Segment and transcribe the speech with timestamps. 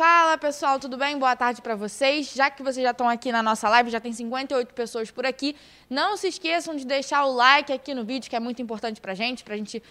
[0.00, 1.18] Fala pessoal, tudo bem?
[1.18, 2.32] Boa tarde para vocês.
[2.32, 5.54] Já que vocês já estão aqui na nossa live, já tem 58 pessoas por aqui,
[5.90, 9.12] não se esqueçam de deixar o like aqui no vídeo, que é muito importante pra
[9.12, 9.82] gente, pra gente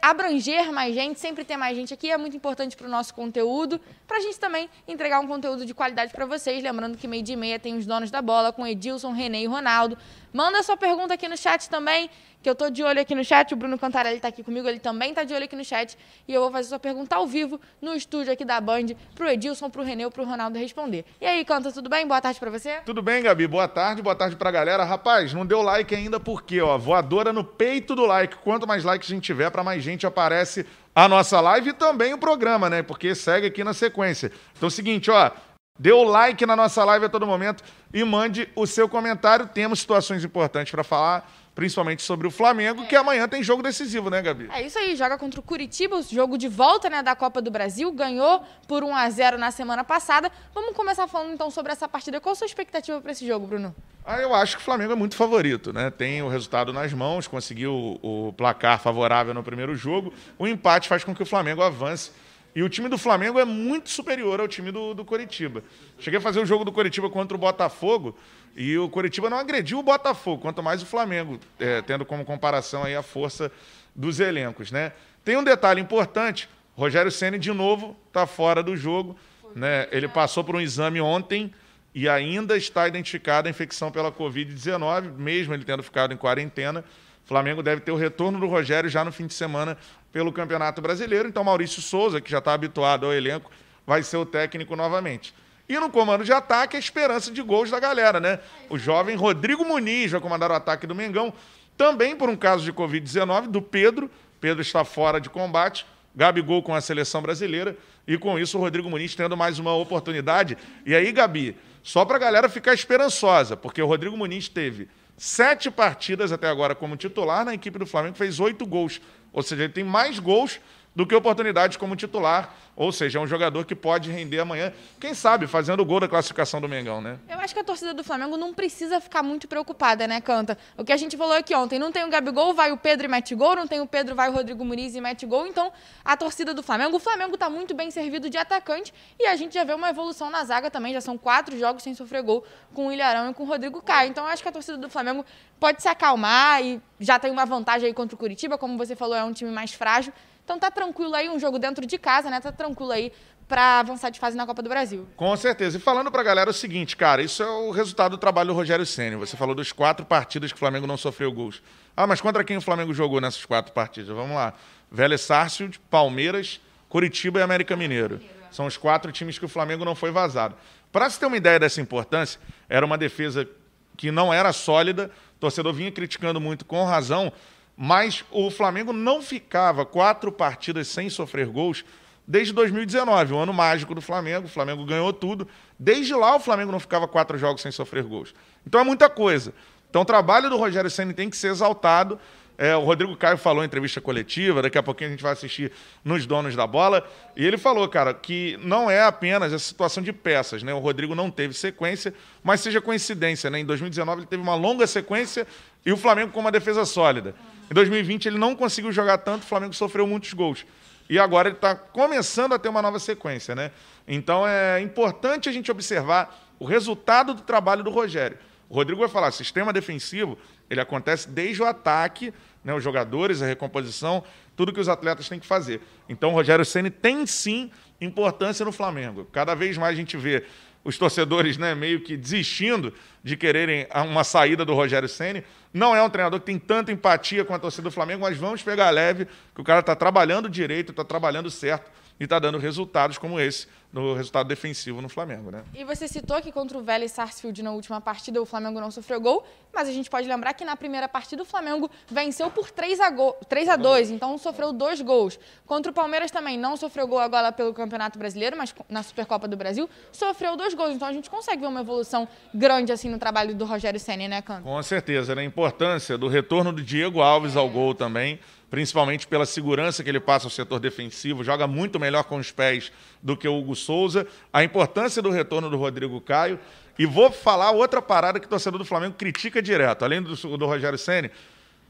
[0.00, 3.80] abranger mais gente, sempre ter mais gente aqui é muito importante para o nosso conteúdo,
[4.06, 6.62] para a gente também entregar um conteúdo de qualidade para vocês.
[6.62, 9.46] Lembrando que meio dia e meia tem os donos da bola com Edilson, Renê e
[9.46, 9.98] Ronaldo.
[10.32, 12.08] Manda sua pergunta aqui no chat também,
[12.44, 13.54] que eu tô de olho aqui no chat.
[13.54, 15.96] O Bruno Cantarelli está aqui comigo, ele também tá de olho aqui no chat.
[16.28, 19.70] E eu vou fazer sua pergunta ao vivo no estúdio aqui da Band pro Edilson,
[19.70, 21.06] pro Renê pro Ronaldo responder.
[21.18, 22.06] E aí, Canta, tudo bem?
[22.06, 22.82] Boa tarde para você.
[22.84, 23.46] Tudo bem, Gabi.
[23.46, 24.84] Boa tarde, boa tarde pra galera.
[24.84, 28.36] Rapaz, não deu like ainda porque, ó, voadora no peito do like.
[28.36, 32.12] Quanto mais likes a gente tiver, para mais gente aparece a nossa live e também
[32.12, 32.82] o programa, né?
[32.82, 34.30] Porque segue aqui na sequência.
[34.54, 35.30] Então é o seguinte, ó,
[35.76, 39.48] Dê o like na nossa live a todo momento e mande o seu comentário.
[39.48, 42.86] Temos situações importantes para falar, principalmente sobre o Flamengo, é.
[42.86, 44.48] que amanhã tem jogo decisivo, né, Gabi?
[44.52, 47.92] É isso aí, joga contra o Curitiba, jogo de volta né, da Copa do Brasil,
[47.92, 50.30] ganhou por 1 a 0 na semana passada.
[50.52, 52.20] Vamos começar falando então sobre essa partida.
[52.20, 53.74] Qual a sua expectativa para esse jogo, Bruno?
[54.04, 55.90] Ah, eu acho que o Flamengo é muito favorito, né?
[55.90, 60.12] Tem o resultado nas mãos, conseguiu o placar favorável no primeiro jogo.
[60.38, 62.10] O empate faz com que o Flamengo avance
[62.54, 65.64] e o time do Flamengo é muito superior ao time do, do Coritiba.
[65.98, 68.16] Cheguei a fazer o jogo do Coritiba contra o Botafogo
[68.56, 72.84] e o Coritiba não agrediu o Botafogo, quanto mais o Flamengo, é, tendo como comparação
[72.84, 73.50] aí a força
[73.94, 74.92] dos elencos, né?
[75.24, 79.16] Tem um detalhe importante, Rogério Ceni de novo está fora do jogo,
[79.54, 79.88] né?
[79.90, 81.52] Ele passou por um exame ontem
[81.94, 86.84] e ainda está identificada a infecção pela Covid-19, mesmo ele tendo ficado em quarentena.
[87.24, 89.78] O Flamengo deve ter o retorno do Rogério já no fim de semana
[90.12, 91.28] pelo Campeonato Brasileiro.
[91.28, 93.50] Então, Maurício Souza, que já está habituado ao elenco,
[93.86, 95.34] vai ser o técnico novamente.
[95.66, 98.38] E no comando de ataque, a esperança de gols da galera, né?
[98.68, 101.32] O jovem Rodrigo Muniz vai comandar o ataque do Mengão,
[101.76, 104.10] também por um caso de Covid-19, do Pedro.
[104.38, 105.86] Pedro está fora de combate.
[106.14, 107.76] Gabigol com a seleção brasileira.
[108.06, 110.56] E com isso, o Rodrigo Muniz tendo mais uma oportunidade.
[110.84, 115.70] E aí, Gabi, só para a galera ficar esperançosa, porque o Rodrigo Muniz teve sete
[115.70, 119.02] partidas até agora como titular na equipe do Flamengo, fez oito gols.
[119.30, 120.58] Ou seja, ele tem mais gols
[120.94, 122.54] do que oportunidades como titular.
[122.76, 126.08] Ou seja, é um jogador que pode render amanhã, quem sabe, fazendo o gol da
[126.08, 127.18] classificação do Mengão, né?
[127.28, 130.58] Eu acho que a torcida do Flamengo não precisa ficar muito preocupada, né, Canta?
[130.76, 133.08] O que a gente falou aqui ontem, não tem o Gabigol, vai o Pedro e
[133.08, 135.46] mete gol, não tem o Pedro, vai o Rodrigo Muniz e mete gol.
[135.46, 135.72] Então,
[136.04, 139.54] a torcida do Flamengo, o Flamengo está muito bem servido de atacante e a gente
[139.54, 142.88] já vê uma evolução na zaga também, já são quatro jogos sem sofrer gol com
[142.88, 144.10] o Ilharão e com o Rodrigo Caio.
[144.10, 145.24] Então, eu acho que a torcida do Flamengo
[145.60, 149.14] pode se acalmar e já tem uma vantagem aí contra o Curitiba, como você falou,
[149.14, 150.12] é um time mais frágil.
[150.44, 152.40] Então tá tranquilo aí, um jogo dentro de casa, né?
[152.40, 153.12] Tá tranquilo aí
[153.48, 155.06] para avançar de fase na Copa do Brasil.
[155.16, 155.76] Com certeza.
[155.76, 158.54] E falando para a galera o seguinte, cara, isso é o resultado do trabalho do
[158.54, 159.16] Rogério Ceni.
[159.16, 161.62] Você falou dos quatro partidas que o Flamengo não sofreu gols.
[161.96, 164.14] Ah, mas contra quem o Flamengo jogou nessas quatro partidas?
[164.14, 164.54] Vamos lá.
[164.90, 168.20] Vélez Sarsfield, Palmeiras, Curitiba e América Mineiro.
[168.50, 170.54] São os quatro times que o Flamengo não foi vazado.
[170.92, 173.48] Para se ter uma ideia dessa importância, era uma defesa
[173.96, 177.32] que não era sólida, o torcedor vinha criticando muito com razão,
[177.76, 181.84] mas o Flamengo não ficava quatro partidas sem sofrer gols
[182.26, 184.46] desde 2019, o ano mágico do Flamengo.
[184.46, 185.46] O Flamengo ganhou tudo.
[185.78, 188.34] Desde lá, o Flamengo não ficava quatro jogos sem sofrer gols.
[188.66, 189.52] Então é muita coisa.
[189.90, 192.18] Então o trabalho do Rogério Senna tem que ser exaltado.
[192.56, 195.72] É, o Rodrigo Caio falou em entrevista coletiva, daqui a pouquinho a gente vai assistir
[196.04, 197.04] nos Donos da Bola,
[197.36, 200.72] e ele falou, cara, que não é apenas essa situação de peças, né?
[200.72, 202.14] O Rodrigo não teve sequência,
[202.44, 203.58] mas seja coincidência, né?
[203.58, 205.44] Em 2019 ele teve uma longa sequência
[205.84, 207.34] e o Flamengo com uma defesa sólida.
[207.70, 210.64] Em 2020 ele não conseguiu jogar tanto, o Flamengo sofreu muitos gols.
[211.08, 213.70] E agora ele está começando a ter uma nova sequência, né?
[214.08, 218.38] Então é importante a gente observar o resultado do trabalho do Rogério.
[218.68, 220.38] O Rodrigo vai falar, sistema defensivo,
[220.70, 222.32] ele acontece desde o ataque,
[222.64, 224.24] né, os jogadores, a recomposição,
[224.56, 225.82] tudo que os atletas têm que fazer.
[226.08, 227.70] Então o Rogério Ceni tem sim
[228.00, 229.26] importância no Flamengo.
[229.30, 230.44] Cada vez mais a gente vê
[230.84, 235.42] os torcedores né, meio que desistindo de quererem uma saída do Rogério Ceni.
[235.72, 238.62] Não é um treinador que tem tanta empatia com a torcida do Flamengo, mas vamos
[238.62, 243.18] pegar leve, que o cara está trabalhando direito, está trabalhando certo e está dando resultados
[243.18, 245.62] como esse no resultado defensivo no Flamengo, né?
[245.72, 249.20] E você citou que contra o Vélez Sarsfield na última partida o Flamengo não sofreu
[249.20, 252.98] gol, mas a gente pode lembrar que na primeira partida o Flamengo venceu por 3
[252.98, 255.38] a, go 3 a 2, então sofreu dois gols.
[255.64, 259.56] Contra o Palmeiras também não sofreu gol agora pelo Campeonato Brasileiro, mas na Supercopa do
[259.56, 260.96] Brasil sofreu dois gols.
[260.96, 264.42] Então a gente consegue ver uma evolução grande assim no trabalho do Rogério Ceni, né,
[264.42, 264.64] Canto?
[264.64, 265.42] Com certeza, né?
[265.42, 267.60] A importância do retorno do Diego Alves é.
[267.60, 268.40] ao gol também
[268.74, 272.90] principalmente pela segurança que ele passa ao setor defensivo, joga muito melhor com os pés
[273.22, 276.58] do que o Hugo Souza, a importância do retorno do Rodrigo Caio.
[276.98, 280.66] E vou falar outra parada que o torcedor do Flamengo critica direto, além do, do
[280.66, 281.30] Rogério Senni,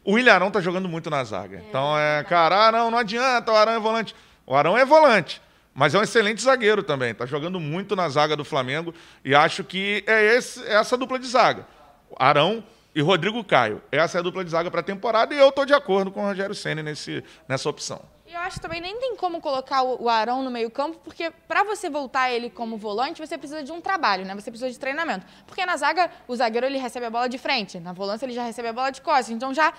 [0.04, 1.56] o Ilharão tá jogando muito na zaga.
[1.56, 4.14] É, então é, cara, ah, não, não adianta, o Arão é volante.
[4.46, 5.40] O Arão é volante.
[5.75, 7.12] Mas é um excelente zagueiro também.
[7.12, 8.92] Está jogando muito na zaga do Flamengo.
[9.25, 11.66] E acho que é esse, essa dupla de zaga.
[12.14, 12.62] Arão
[12.94, 13.82] e Rodrigo Caio.
[13.91, 15.35] Essa é a dupla de zaga para a temporada.
[15.35, 18.00] E eu estou de acordo com o Rogério Senna nesse, nessa opção.
[18.26, 21.91] E eu acho também nem tem como colocar o Arão no meio-campo, porque para você
[21.91, 24.35] voltar ele como volante, você precisa de um trabalho, né?
[24.35, 25.26] Você precisa de treinamento.
[25.46, 28.43] Porque na zaga, o zagueiro ele recebe a bola de frente, na volância ele já
[28.43, 29.31] recebe a bola de costas.
[29.31, 29.75] Então já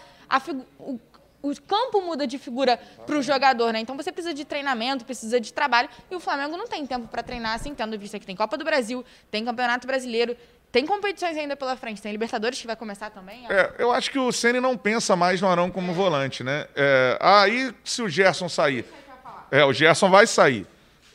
[0.78, 1.00] o,
[1.42, 3.80] o campo muda de figura para o jogador, né?
[3.80, 5.90] Então você precisa de treinamento, precisa de trabalho.
[6.10, 8.64] E o Flamengo não tem tempo para treinar assim, tendo visto que tem Copa do
[8.64, 10.38] Brasil, tem Campeonato Brasileiro,
[10.75, 12.01] tem competições ainda pela frente.
[12.01, 13.45] Tem Libertadores que vai começar também.
[13.50, 16.68] É, eu acho que o Ceni não pensa mais no Arão como volante, né?
[16.75, 18.83] É, aí, se o Gerson sair.
[19.50, 20.68] É, o Gerson vai sair.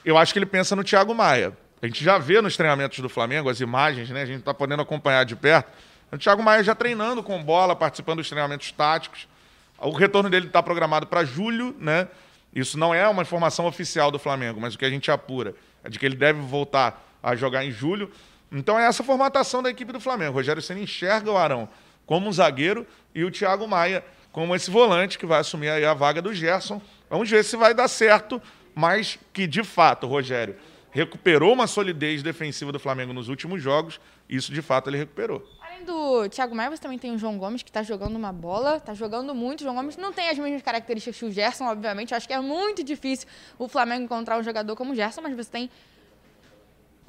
[0.02, 1.52] Eu acho que ele pensa no Thiago Maia.
[1.82, 4.22] A gente já vê nos treinamentos do Flamengo as imagens, né?
[4.22, 5.70] A gente está podendo acompanhar de perto.
[6.10, 9.28] O Thiago Maia já treinando com bola, participando dos treinamentos táticos.
[9.76, 12.08] O retorno dele está programado para julho, né?
[12.54, 15.54] Isso não é uma informação oficial do Flamengo, mas o que a gente apura
[15.84, 18.10] é de que ele deve voltar a jogar em julho.
[18.52, 20.32] Então é essa formatação da equipe do Flamengo.
[20.32, 21.68] O Rogério Senna enxerga o Arão
[22.06, 25.94] como um zagueiro e o Thiago Maia como esse volante que vai assumir aí a
[25.94, 26.80] vaga do Gerson.
[27.08, 28.40] Vamos ver se vai dar certo,
[28.74, 30.56] mas que de fato Rogério
[30.90, 34.00] recuperou uma solidez defensiva do Flamengo nos últimos jogos.
[34.28, 35.44] Isso de fato ele recuperou
[35.80, 38.76] além do Thiago Maia, você também tem o João Gomes, que está jogando uma bola,
[38.76, 39.60] está jogando muito.
[39.60, 42.12] O João Gomes não tem as mesmas características que o Gerson, obviamente.
[42.12, 43.26] Eu acho que é muito difícil
[43.58, 45.70] o Flamengo encontrar um jogador como o Gerson, mas você tem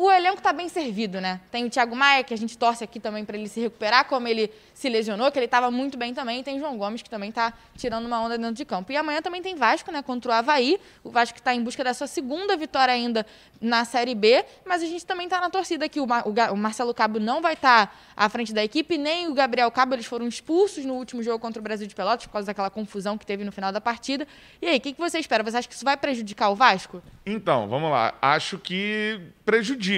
[0.01, 1.39] o elenco está bem servido, né?
[1.51, 4.27] Tem o Thiago Maia, que a gente torce aqui também para ele se recuperar, como
[4.27, 6.39] ele se lesionou, que ele estava muito bem também.
[6.39, 8.91] E tem João Gomes, que também está tirando uma onda dentro de campo.
[8.91, 10.01] E amanhã também tem Vasco, né?
[10.01, 10.79] Contra o Havaí.
[11.03, 13.23] O Vasco está em busca da sua segunda vitória ainda
[13.61, 14.43] na Série B.
[14.65, 17.53] Mas a gente também está na torcida que o, o, o, Marcelo Cabo não vai
[17.53, 19.93] estar tá à frente da equipe, nem o Gabriel Cabo.
[19.93, 23.19] Eles foram expulsos no último jogo contra o Brasil de Pelotas, por causa daquela confusão
[23.19, 24.27] que teve no final da partida.
[24.59, 25.43] E aí, o que, que você espera?
[25.43, 27.03] Você acha que isso vai prejudicar o Vasco?
[27.23, 28.15] Então, vamos lá.
[28.19, 29.90] Acho que prejudica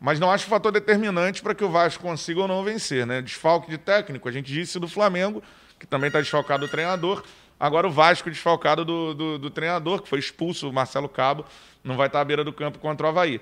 [0.00, 3.06] mas não acho fator determinante para que o Vasco consiga ou não vencer.
[3.06, 3.20] Né?
[3.20, 5.42] Desfalque de técnico, a gente disse do Flamengo,
[5.78, 7.22] que também está desfalcado do treinador.
[7.58, 11.44] Agora o Vasco desfalcado do, do, do, treinador, que foi expulso, o Marcelo Cabo,
[11.84, 13.40] não vai estar à beira do campo contra o Havaí.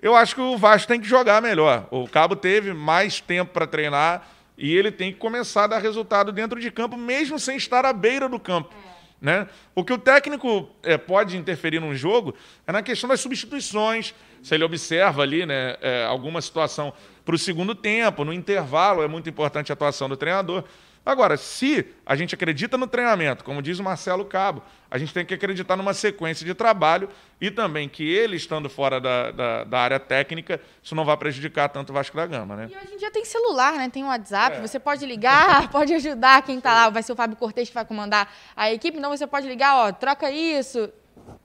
[0.00, 1.86] Eu acho que o Vasco tem que jogar melhor.
[1.90, 4.26] O Cabo teve mais tempo para treinar
[4.56, 7.92] e ele tem que começar a dar resultado dentro de campo, mesmo sem estar à
[7.92, 8.74] beira do campo.
[9.20, 9.46] Né?
[9.74, 12.34] O que o técnico é, pode interferir num jogo
[12.66, 16.92] é na questão das substituições, se ele observa ali né, é, alguma situação
[17.24, 20.64] para o segundo tempo, no intervalo, é muito importante a atuação do treinador.
[21.10, 25.26] Agora, se a gente acredita no treinamento, como diz o Marcelo Cabo, a gente tem
[25.26, 27.08] que acreditar numa sequência de trabalho
[27.40, 31.68] e também que ele, estando fora da, da, da área técnica, isso não vai prejudicar
[31.68, 32.68] tanto o Vasco da Gama, né?
[32.70, 33.88] E hoje em dia tem celular, né?
[33.88, 34.60] Tem WhatsApp, é.
[34.60, 36.90] você pode ligar, pode ajudar quem está lá.
[36.90, 39.90] Vai ser o Fábio Cortez que vai comandar a equipe, então você pode ligar, ó,
[39.90, 40.92] troca isso,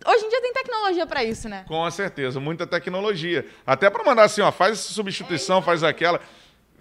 [0.05, 1.65] Hoje em dia tem tecnologia para isso, né?
[1.67, 3.45] Com certeza, muita tecnologia.
[3.65, 6.19] Até para mandar assim, ó, faz essa substituição, é faz aquela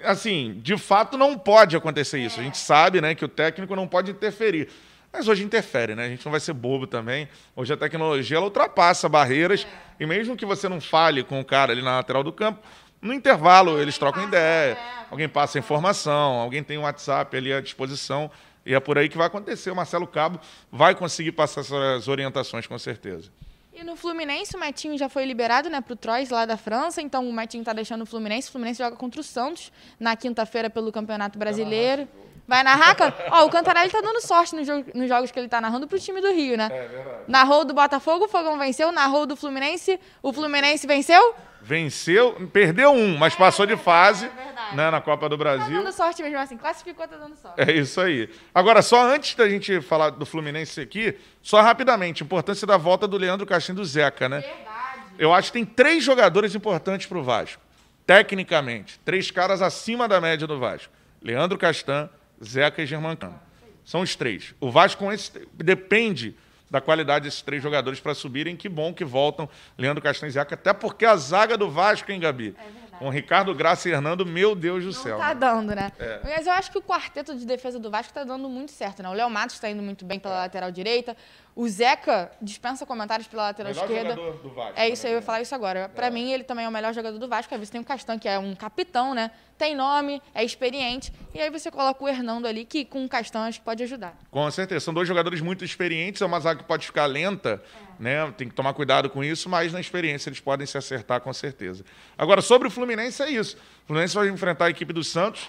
[0.05, 2.41] assim, de fato não pode acontecer isso.
[2.41, 4.69] A gente sabe, né, que o técnico não pode interferir.
[5.13, 6.07] Mas hoje interfere, né?
[6.07, 7.29] A gente não vai ser bobo também.
[7.55, 9.65] Hoje a tecnologia ela ultrapassa barreiras
[10.01, 12.61] e mesmo que você não fale com o cara ali na lateral do campo,
[13.01, 14.79] no intervalo eles trocam ideia, é.
[15.09, 18.29] alguém passa informação, alguém tem um WhatsApp ali à disposição
[18.67, 19.71] e é por aí que vai acontecer.
[19.71, 20.41] O Marcelo Cabo
[20.73, 23.31] vai conseguir passar essas orientações com certeza.
[23.75, 27.03] E no Fluminense, o Metinho já foi liberado né, para o Troyes, lá da França.
[27.03, 28.49] Então, o Metinho está deixando o Fluminense.
[28.49, 32.09] O Fluminense joga contra o Santos na quinta-feira pelo Campeonato Brasileiro.
[32.47, 33.15] Vai narrar, cara?
[33.31, 35.99] Ó, o Cantarelli tá dando sorte nos, jogo, nos jogos que ele tá narrando pro
[35.99, 36.69] time do Rio, né?
[36.71, 37.19] É verdade.
[37.27, 38.93] Narrou do Botafogo, o Fogão venceu.
[38.93, 41.35] Narrou do Fluminense, o Fluminense venceu?
[41.63, 45.79] Venceu, perdeu um, mas passou de fase é né, na Copa do Brasil.
[45.79, 47.59] Tá dando sorte mesmo assim, classificou, tá dando sorte.
[47.59, 48.29] É isso aí.
[48.55, 53.17] Agora, só antes da gente falar do Fluminense aqui, só rapidamente, importância da volta do
[53.17, 54.41] Leandro Castinho do Zeca, né?
[54.41, 54.75] Verdade.
[55.19, 57.63] Eu acho que tem três jogadores importantes pro Vasco,
[58.07, 59.01] tecnicamente.
[59.03, 60.93] Três caras acima da média do Vasco.
[61.23, 62.11] Leandro Castan,
[62.47, 63.39] Zeca e Germancano.
[63.85, 64.55] São os três.
[64.61, 66.35] O Vasco esse, depende
[66.71, 68.57] da qualidade desses três jogadores para subirem.
[68.57, 72.21] Que bom que voltam Leandro Castanho e Zeca, até porque a zaga do Vasco, hein,
[72.21, 72.55] Gabi?
[72.59, 75.19] É com Ricardo Graça e Hernando, meu Deus do Não céu.
[75.19, 75.91] Tá dando, né?
[75.99, 76.21] É.
[76.23, 79.09] Mas eu acho que o quarteto de defesa do Vasco tá dando muito certo, né?
[79.09, 80.39] O Léo Matos está indo muito bem pela é.
[80.39, 81.17] lateral direita.
[81.57, 84.15] O Zeca dispensa comentários pela lateral melhor esquerda.
[84.17, 85.89] Jogador do Vasco, é isso aí, eu ia falar isso agora.
[85.89, 86.11] Para é.
[86.11, 87.55] mim, ele também é o melhor jogador do Vasco.
[87.55, 89.31] Aí você tem o Castan, que é um capitão, né?
[89.57, 91.13] Tem nome, é experiente.
[91.33, 94.19] E aí você coloca o Hernando ali, que com o Castan acho que pode ajudar.
[94.33, 94.81] Com certeza.
[94.81, 96.21] São dois jogadores muito experientes.
[96.21, 97.63] É uma zaga que pode ficar lenta,
[98.01, 98.03] é.
[98.03, 98.35] né?
[98.37, 101.85] Tem que tomar cuidado com isso, mas na experiência eles podem se acertar com certeza.
[102.19, 103.57] Agora, sobre o Fluminense, é isso.
[103.85, 105.49] O Fluminense vai enfrentar a equipe do Santos.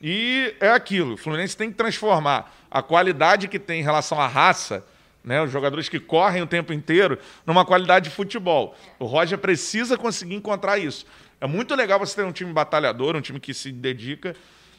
[0.00, 1.12] E é aquilo.
[1.12, 4.82] O Fluminense tem que transformar a qualidade que tem em relação à raça
[5.24, 5.42] né?
[5.42, 8.76] Os jogadores que correm o tempo inteiro numa qualidade de futebol.
[8.98, 11.06] O Roger precisa conseguir encontrar isso.
[11.40, 14.34] É muito legal você ter um time batalhador, um time que se dedica.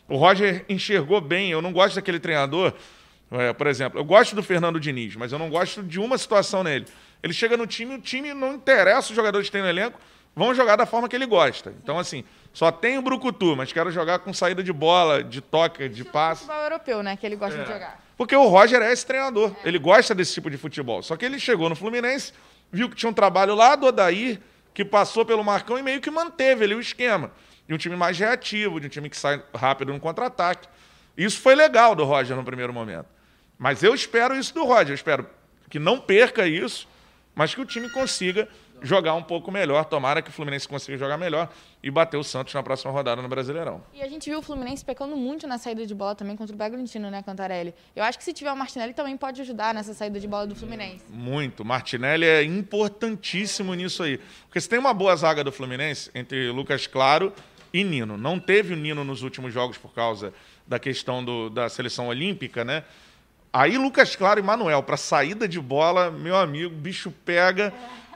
[0.08, 1.52] O Roger enxergou bem.
[1.52, 2.74] Eu não gosto daquele treinador,
[3.32, 6.64] é, por exemplo, eu gosto do Fernando Diniz, mas eu não gosto de uma situação
[6.64, 6.86] nele.
[7.22, 10.00] Ele chega no time, o time não interessa os jogadores que tem no elenco,
[10.36, 11.74] vão jogar da forma que ele gosta.
[11.82, 15.90] Então, assim, só tem o Brucutu, mas quero jogar com saída de bola, de toque,
[15.90, 16.42] de passe.
[16.42, 17.18] futebol europeu, né?
[17.18, 17.64] Que ele gosta é.
[17.64, 18.03] de jogar.
[18.18, 19.56] Porque o Roger é esse treinador.
[19.64, 21.02] Ele gosta desse tipo de futebol.
[21.02, 22.34] Só que ele chegou no Fluminense,
[22.72, 24.40] viu que tinha um trabalho lá do Odair,
[24.74, 27.32] que passou pelo Marcão e meio que manteve ali o esquema.
[27.68, 30.68] De um time mais reativo, de um time que sai rápido no contra-ataque.
[31.18, 33.08] Isso foi legal do Roger no primeiro momento.
[33.58, 34.90] Mas eu espero isso do Roger.
[34.90, 35.28] Eu espero
[35.70, 36.88] que não perca isso,
[37.34, 38.48] mas que o time consiga
[38.84, 39.86] jogar um pouco melhor.
[39.86, 41.50] Tomara que o Fluminense consiga jogar melhor
[41.82, 43.82] e bater o Santos na próxima rodada no Brasileirão.
[43.94, 46.58] E a gente viu o Fluminense pecando muito na saída de bola também contra o
[46.58, 47.74] Bragantino, né, Cantarelli?
[47.96, 50.56] Eu acho que se tiver o Martinelli também pode ajudar nessa saída de bola do
[50.56, 51.06] Fluminense.
[51.10, 51.66] Muito.
[51.66, 54.20] Martinelli é importantíssimo nisso aí.
[54.46, 57.34] Porque se tem uma boa zaga do Fluminense entre Lucas Claro
[57.74, 58.18] e Nino.
[58.18, 60.34] Não teve o Nino nos últimos jogos por causa
[60.68, 62.84] da questão do, da seleção olímpica, né?
[63.52, 67.72] Aí Lucas Claro e Manuel, para saída de bola, meu amigo, bicho pega.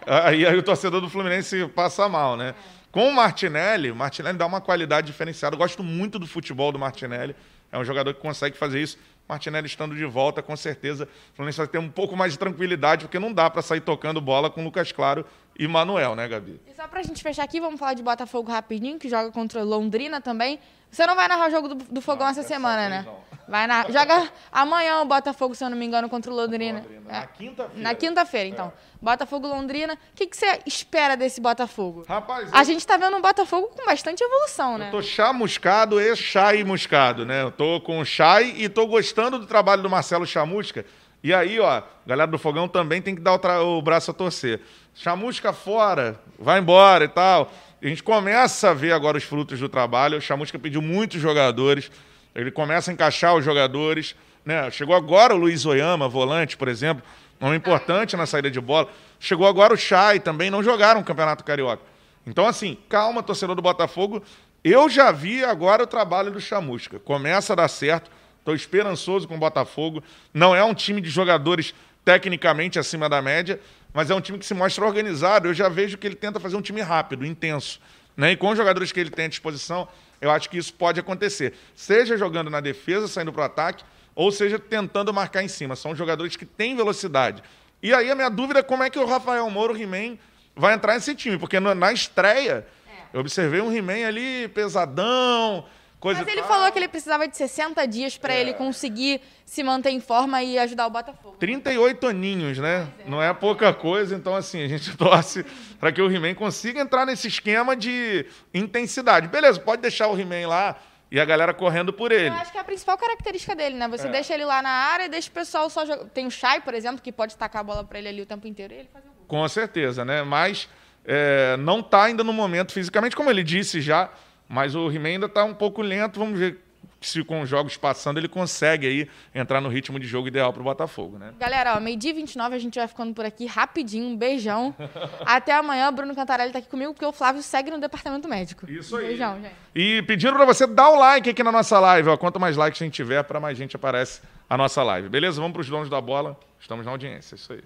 [0.07, 2.55] Aí, aí o torcedor do Fluminense passa mal, né?
[2.91, 5.55] Com o Martinelli, o Martinelli dá uma qualidade diferenciada.
[5.55, 7.35] Eu gosto muito do futebol do Martinelli.
[7.69, 8.97] É um jogador que consegue fazer isso.
[9.27, 13.03] Martinelli estando de volta, com certeza, o Fluminense vai ter um pouco mais de tranquilidade,
[13.03, 15.25] porque não dá para sair tocando bola com Lucas Claro
[15.57, 16.61] e Manuel, né, Gabi?
[16.67, 19.63] E só para a gente fechar aqui, vamos falar de Botafogo rapidinho, que joga contra
[19.63, 20.59] Londrina também.
[20.89, 23.03] Você não vai narrar o jogo do, do Fogão não, essa semana, né?
[23.05, 23.27] Não.
[23.47, 26.79] Vai na, joga amanhã o Botafogo, se eu não me engano, contra o Londrina.
[26.79, 27.09] Londrina.
[27.09, 27.19] É.
[27.19, 27.81] Na quinta-feira.
[27.81, 28.67] Na quinta-feira, então.
[28.67, 28.71] É.
[29.01, 29.93] Botafogo Londrina.
[29.93, 32.03] O que, que você espera desse Botafogo?
[32.07, 32.65] Rapaz, a eu...
[32.65, 34.87] gente tá vendo um Botafogo com bastante evolução, né?
[34.87, 37.43] Eu tô chamuscado e chai muscado, né?
[37.43, 40.85] Eu tô com chai e tô gostando do trabalho do Marcelo Chamusca.
[41.23, 44.61] E aí, ó, galera do Fogão também tem que dar o, o braço a torcer.
[44.99, 47.51] Chamusca fora, vai embora e tal.
[47.79, 50.17] A gente começa a ver agora os frutos do trabalho.
[50.17, 51.91] O Chamusca pediu muitos jogadores.
[52.33, 54.15] Ele começa a encaixar os jogadores.
[54.43, 54.71] Né?
[54.71, 57.03] Chegou agora o Luiz Oyama, volante, por exemplo,
[57.39, 58.89] nome importante na saída de bola.
[59.19, 61.83] Chegou agora o Chay, também não jogaram o Campeonato Carioca.
[62.25, 64.23] Então, assim, calma, torcedor do Botafogo.
[64.63, 66.97] Eu já vi agora o trabalho do Chamusca.
[66.97, 68.09] Começa a dar certo.
[68.39, 70.01] Estou esperançoso com o Botafogo.
[70.33, 71.75] Não é um time de jogadores
[72.07, 73.59] tecnicamente acima da média,
[73.93, 75.49] mas é um time que se mostra organizado.
[75.49, 77.81] Eu já vejo que ele tenta fazer um time rápido, intenso.
[78.15, 78.31] Né?
[78.31, 79.89] E com os jogadores que ele tem à disposição,
[80.21, 81.53] eu acho que isso pode acontecer.
[81.75, 83.83] Seja jogando na defesa, saindo para o ataque,
[84.15, 85.75] ou seja tentando marcar em cima.
[85.75, 87.43] São jogadores que têm velocidade.
[87.83, 90.17] E aí a minha dúvida é como é que o Rafael Moro, o He-Man,
[90.55, 91.37] vai entrar nesse time.
[91.37, 93.01] Porque na estreia, é.
[93.11, 95.65] eu observei um He-Man ali pesadão,
[95.99, 96.49] Coisa Mas ele tal.
[96.49, 98.41] falou que ele precisava de 60 dias para é.
[98.41, 101.35] ele conseguir se manter em forma e ajudar o Botafogo.
[101.39, 102.87] 38 aninhos, né?
[102.99, 103.09] É.
[103.09, 105.43] Não é pouca coisa, então assim, a gente torce
[105.79, 109.27] para que o He-Man consiga entrar nesse esquema de intensidade.
[109.27, 110.77] Beleza, pode deixar o He-Man lá
[111.09, 112.29] e a galera correndo por ele.
[112.29, 113.87] Eu acho que é a principal característica dele, né?
[113.87, 114.11] Você é.
[114.11, 116.05] deixa ele lá na área e deixa o pessoal só jogar.
[116.05, 118.45] Tem o Shai, por exemplo, que pode tacar a bola para ele ali o tempo
[118.47, 119.25] inteiro e ele fazer o gol.
[119.27, 120.21] Com certeza, né?
[120.21, 120.69] Mas
[121.03, 124.11] é, não está ainda no momento fisicamente, como ele disse já
[124.47, 126.19] mas o He-Man ainda está um pouco lento.
[126.19, 126.59] Vamos ver
[127.01, 130.61] se com os jogos passando ele consegue aí entrar no ritmo de jogo ideal para
[130.61, 131.33] o Botafogo, né?
[131.39, 134.07] Galera, ó, meio-dia 29 a gente vai ficando por aqui rapidinho.
[134.07, 134.73] Um beijão.
[135.25, 135.91] Até amanhã.
[135.91, 138.69] Bruno Cantarelli está aqui comigo porque o Flávio segue no departamento médico.
[138.69, 139.07] Isso aí.
[139.07, 139.55] Beijão, gente.
[139.75, 142.09] E pedindo para você dar o like aqui na nossa live.
[142.09, 142.17] Ó.
[142.17, 145.09] Quanto mais likes a gente tiver, para mais gente aparece a nossa live.
[145.09, 145.39] Beleza?
[145.39, 146.37] Vamos para os donos da bola.
[146.59, 147.35] Estamos na audiência.
[147.35, 147.63] Isso aí.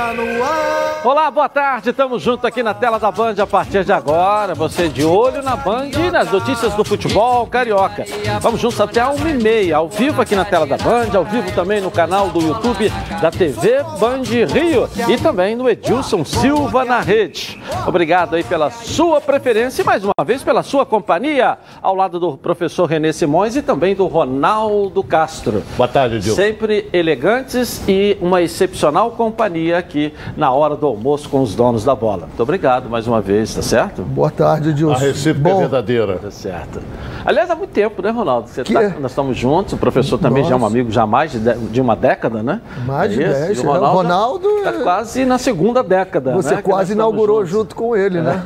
[0.00, 0.79] Está no ar.
[1.02, 1.88] Olá, boa tarde.
[1.88, 4.54] Estamos juntos aqui na tela da Band a partir de agora.
[4.54, 8.04] Você de olho na Band e nas notícias do futebol carioca.
[8.42, 11.80] Vamos juntos até a 1h30, ao vivo aqui na tela da Band, ao vivo também
[11.80, 17.58] no canal do YouTube da TV Band Rio e também no Edilson Silva na rede.
[17.86, 22.36] Obrigado aí pela sua preferência e mais uma vez pela sua companhia, ao lado do
[22.36, 25.62] professor Renê Simões e também do Ronaldo Castro.
[25.78, 26.36] Boa tarde, Edilson.
[26.36, 31.94] Sempre elegantes e uma excepcional companhia aqui na hora do almoço com os donos da
[31.94, 32.26] bola.
[32.26, 34.02] Muito obrigado mais uma vez, tá certo?
[34.02, 34.94] Boa tarde, Dilson.
[34.94, 36.18] A recíproca é Bom, é verdadeira.
[36.18, 36.80] Tá certo.
[37.24, 38.48] Aliás, há muito tempo, né, Ronaldo?
[38.48, 38.72] Você que...
[38.72, 40.50] tá, nós estamos juntos, o professor também Nossa.
[40.50, 42.60] já é um amigo já há mais de, de uma década, né?
[42.86, 43.60] Mais de é dez.
[43.60, 46.32] O Ronaldo, Ronaldo está quase na segunda década.
[46.32, 48.22] Você né, quase inaugurou junto com ele, é.
[48.22, 48.42] né?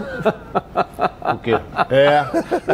[1.32, 1.58] o quê?
[1.90, 2.24] É.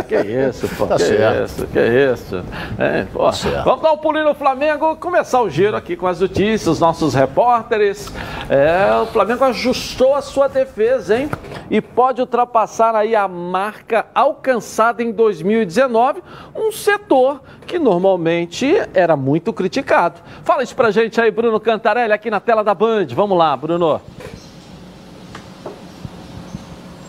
[0.11, 0.87] Que isso, pô.
[0.87, 1.45] Tá que certo.
[1.45, 2.43] isso, que isso.
[2.79, 3.27] É, pô.
[3.27, 3.65] Tá certo.
[3.65, 7.15] Vamos dar um pulinho no Flamengo, começar o giro aqui com as notícias, os nossos
[7.15, 8.13] repórteres.
[8.49, 11.31] É, o Flamengo ajustou a sua defesa, hein?
[11.71, 16.23] e pode ultrapassar aí a marca alcançada em 2019,
[16.55, 20.21] um setor que normalmente era muito criticado.
[20.43, 23.07] Fala isso pra gente aí, Bruno Cantarelli, aqui na tela da Band.
[23.15, 24.01] Vamos lá, Bruno.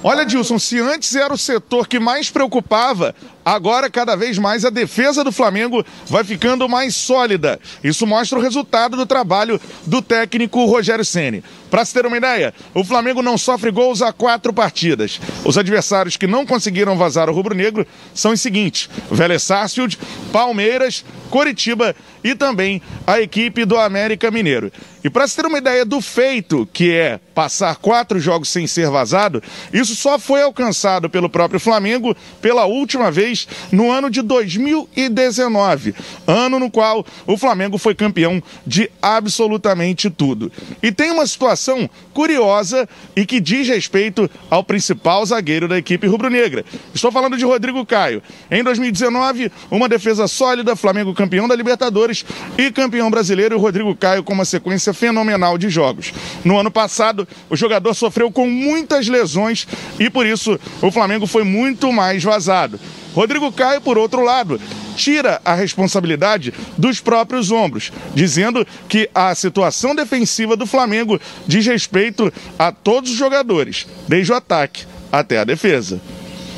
[0.04, 3.14] Olha, Dilson, se antes era o setor que mais preocupava,
[3.46, 7.60] agora cada vez mais a defesa do Flamengo vai ficando mais sólida.
[7.84, 11.44] Isso mostra o resultado do trabalho do técnico Rogério Ceni.
[11.70, 15.22] Para se ter uma ideia, o Flamengo não sofre gols há quatro partidas.
[15.46, 20.00] Os adversários que não conseguiram vazar o rubro-negro são os seguintes: Vélez Sarsfield,
[20.34, 24.72] Palmeiras, Coritiba e também a equipe do América Mineiro.
[25.04, 28.88] E para se ter uma ideia do feito, que é passar quatro jogos sem ser
[28.90, 29.42] vazado,
[29.74, 35.96] isso só foi alcançado pelo próprio Flamengo pela última vez no ano de 2019,
[36.28, 40.52] ano no qual o Flamengo foi campeão de absolutamente tudo.
[40.84, 46.64] E tem uma situação curiosa e que diz respeito ao principal zagueiro da equipe rubro-negra.
[46.94, 48.22] Estou falando de Rodrigo Caio.
[48.52, 52.26] Em 2019, uma defesa sólida, Flamengo campeão da Libertadores
[52.58, 56.12] e campeão brasileiro, e o Rodrigo Caio com uma sequência fenomenal de jogos.
[56.44, 59.68] No ano passado, o jogador sofreu com muitas lesões
[60.00, 62.80] e por isso o Flamengo foi muito mais vazado.
[63.14, 64.60] Rodrigo Caio, por outro lado,
[64.96, 72.34] tira a responsabilidade dos próprios ombros, dizendo que a situação defensiva do Flamengo diz respeito
[72.58, 76.02] a todos os jogadores, desde o ataque até a defesa.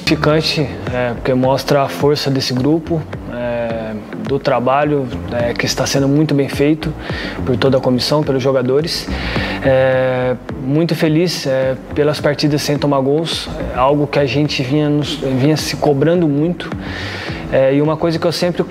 [0.05, 0.61] Ficante,
[0.93, 3.01] é, porque mostra a força desse grupo,
[3.33, 3.93] é,
[4.27, 6.93] do trabalho é, que está sendo muito bem feito
[7.45, 9.07] por toda a comissão, pelos jogadores.
[9.65, 14.89] É, muito feliz é, pelas partidas sem tomar gols, é algo que a gente vinha,
[14.89, 16.69] nos, vinha se cobrando muito.
[17.71, 18.65] E uma coisa que eu sempre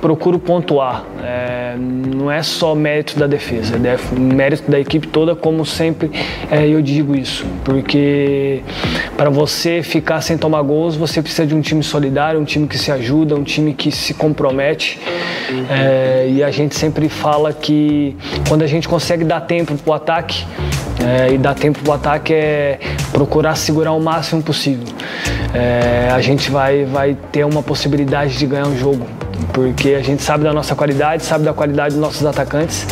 [0.00, 1.04] procuro pontuar.
[1.22, 6.10] É, não é só mérito da defesa, é mérito da equipe toda, como sempre
[6.50, 7.44] é, eu digo isso.
[7.64, 8.62] Porque
[9.16, 12.78] para você ficar sem tomar gols, você precisa de um time solidário, um time que
[12.78, 14.98] se ajuda, um time que se compromete.
[15.70, 18.16] É, e a gente sempre fala que
[18.48, 20.44] quando a gente consegue dar tempo para o ataque,
[21.04, 22.78] é, e dar tempo para o ataque é
[23.12, 24.86] procurar segurar o máximo possível.
[25.54, 29.06] É, a gente vai, vai ter uma possibilidade de ganhar um jogo
[29.52, 32.86] porque a gente sabe da nossa qualidade, sabe da qualidade dos nossos atacantes,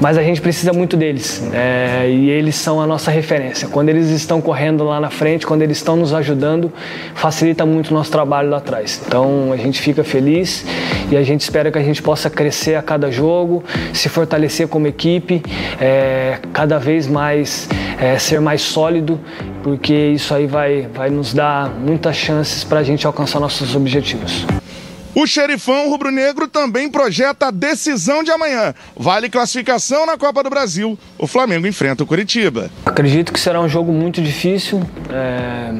[0.00, 3.68] mas a gente precisa muito deles é, e eles são a nossa referência.
[3.68, 6.72] Quando eles estão correndo lá na frente, quando eles estão nos ajudando,
[7.14, 9.00] facilita muito o nosso trabalho lá atrás.
[9.04, 10.64] Então a gente fica feliz
[11.10, 14.86] e a gente espera que a gente possa crescer a cada jogo, se fortalecer como
[14.86, 15.42] equipe,
[15.80, 17.68] é, cada vez mais
[18.00, 19.18] é, ser mais sólido,
[19.62, 24.46] porque isso aí vai, vai nos dar muitas chances para a gente alcançar nossos objetivos.
[25.14, 28.74] O xerifão rubro-negro também projeta a decisão de amanhã.
[28.96, 30.98] Vale classificação na Copa do Brasil.
[31.18, 32.70] O Flamengo enfrenta o Curitiba.
[32.84, 34.82] Acredito que será um jogo muito difícil.
[35.10, 35.72] É...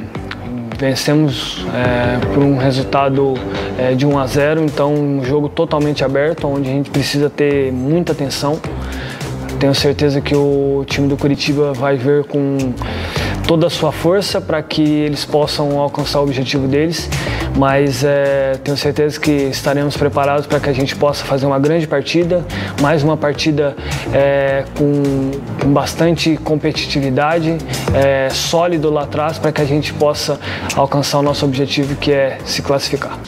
[0.79, 3.35] Vencemos é, por um resultado
[3.77, 7.73] é, de 1 a 0, então um jogo totalmente aberto, onde a gente precisa ter
[7.73, 8.61] muita atenção.
[9.59, 12.57] Tenho certeza que o time do Curitiba vai ver com
[13.49, 17.09] toda a sua força para que eles possam alcançar o objetivo deles,
[17.57, 21.87] mas é, tenho certeza que estaremos preparados para que a gente possa fazer uma grande
[21.87, 22.45] partida,
[22.83, 23.75] mais uma partida
[24.13, 25.31] é, com,
[25.63, 27.57] com, bastante competitividade,
[27.95, 30.39] é, sólido lá atrás para que a gente possa
[30.77, 33.19] alcançar o nosso objetivo que é se classificar.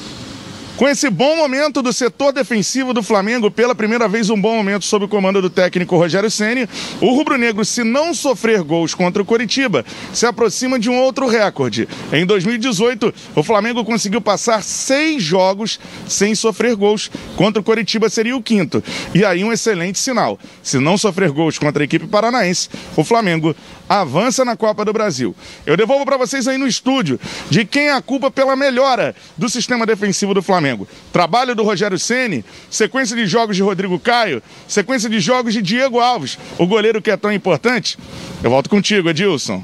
[0.81, 4.87] Com esse bom momento do setor defensivo do Flamengo, pela primeira vez um bom momento
[4.87, 6.67] sob o comando do técnico Rogério Ceni,
[7.03, 11.87] o rubro-negro, se não sofrer gols contra o Coritiba, se aproxima de um outro recorde.
[12.11, 17.11] Em 2018, o Flamengo conseguiu passar seis jogos sem sofrer gols.
[17.37, 18.83] Contra o Coritiba seria o quinto.
[19.15, 20.39] E aí um excelente sinal.
[20.63, 23.55] Se não sofrer gols contra a equipe paranaense, o Flamengo
[23.91, 25.35] avança na Copa do Brasil.
[25.67, 27.19] Eu devolvo para vocês aí no estúdio
[27.51, 30.87] de quem é a culpa pela melhora do sistema defensivo do Flamengo.
[31.13, 35.99] Trabalho do Rogério Ceni, sequência de jogos de Rodrigo Caio, sequência de jogos de Diego
[35.99, 37.99] Alves, o goleiro que é tão importante.
[38.45, 39.61] Eu volto contigo, Edilson.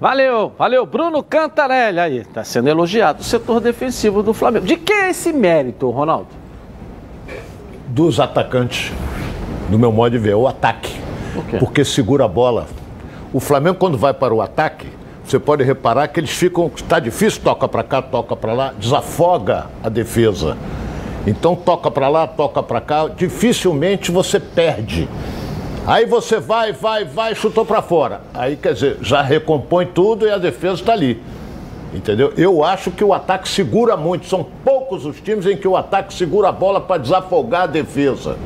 [0.00, 0.84] Valeu, valeu.
[0.84, 4.66] Bruno Cantarelli aí, está sendo elogiado o setor defensivo do Flamengo.
[4.66, 6.28] De que é esse mérito, Ronaldo?
[7.86, 8.92] Dos atacantes,
[9.68, 10.99] no meu modo de ver, o ataque.
[11.34, 12.66] Por Porque segura a bola.
[13.32, 14.88] O Flamengo, quando vai para o ataque,
[15.24, 19.66] você pode reparar que eles ficam, está difícil, toca para cá, toca para lá, desafoga
[19.82, 20.56] a defesa.
[21.26, 25.08] Então toca para lá, toca para cá, dificilmente você perde.
[25.86, 28.22] Aí você vai, vai, vai, chutou para fora.
[28.34, 31.22] Aí quer dizer, já recompõe tudo e a defesa está ali.
[31.92, 32.32] Entendeu?
[32.36, 34.26] Eu acho que o ataque segura muito.
[34.26, 38.36] São poucos os times em que o ataque segura a bola para desafogar a defesa.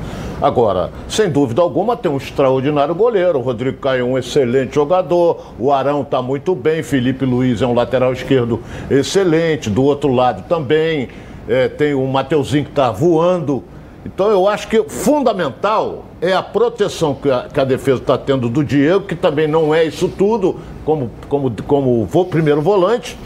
[0.44, 3.38] Agora, sem dúvida alguma, tem um extraordinário goleiro.
[3.38, 5.54] O Rodrigo Caio é um excelente jogador.
[5.58, 6.82] O Arão está muito bem.
[6.82, 9.70] Felipe Luiz é um lateral esquerdo excelente.
[9.70, 11.08] Do outro lado também.
[11.48, 13.64] É, tem o Mateuzinho que está voando.
[14.04, 18.50] Então eu acho que fundamental é a proteção que a, que a defesa está tendo
[18.50, 23.16] do Diego, que também não é isso tudo, como, como, como primeiro volante,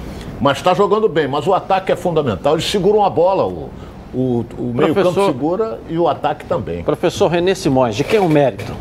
[0.40, 1.26] mas está jogando bem.
[1.26, 2.52] Mas o ataque é fundamental.
[2.52, 3.70] Eles seguram a bola, o,
[4.12, 6.82] o, o meio-campo segura e o ataque também.
[6.82, 8.72] Professor Renê Simões, de quem é o mérito?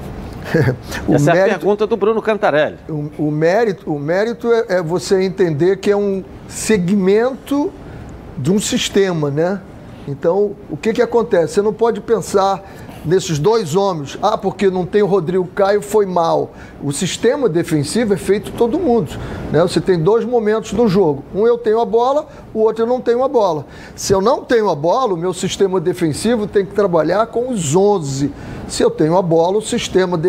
[1.08, 2.78] o Essa mérito, é a pergunta do Bruno Cantarelli.
[2.90, 7.72] O, o mérito, o mérito é, é você entender que é um segmento
[8.38, 9.62] de um sistema, né?
[10.08, 11.56] Então, o que, que acontece?
[11.56, 12.64] Você não pode pensar
[13.08, 16.52] nesses dois homens, ah, porque não tem o Rodrigo Caio, foi mal.
[16.84, 19.18] O sistema defensivo é feito todo mundo.
[19.52, 19.62] Né?
[19.62, 21.24] Você tem dois momentos no jogo.
[21.34, 23.66] Um eu tenho a bola, o outro eu não tenho a bola.
[23.96, 27.74] Se eu não tenho a bola, o meu sistema defensivo tem que trabalhar com os
[27.74, 28.32] 11.
[28.68, 30.20] Se eu tenho a bola, o sistema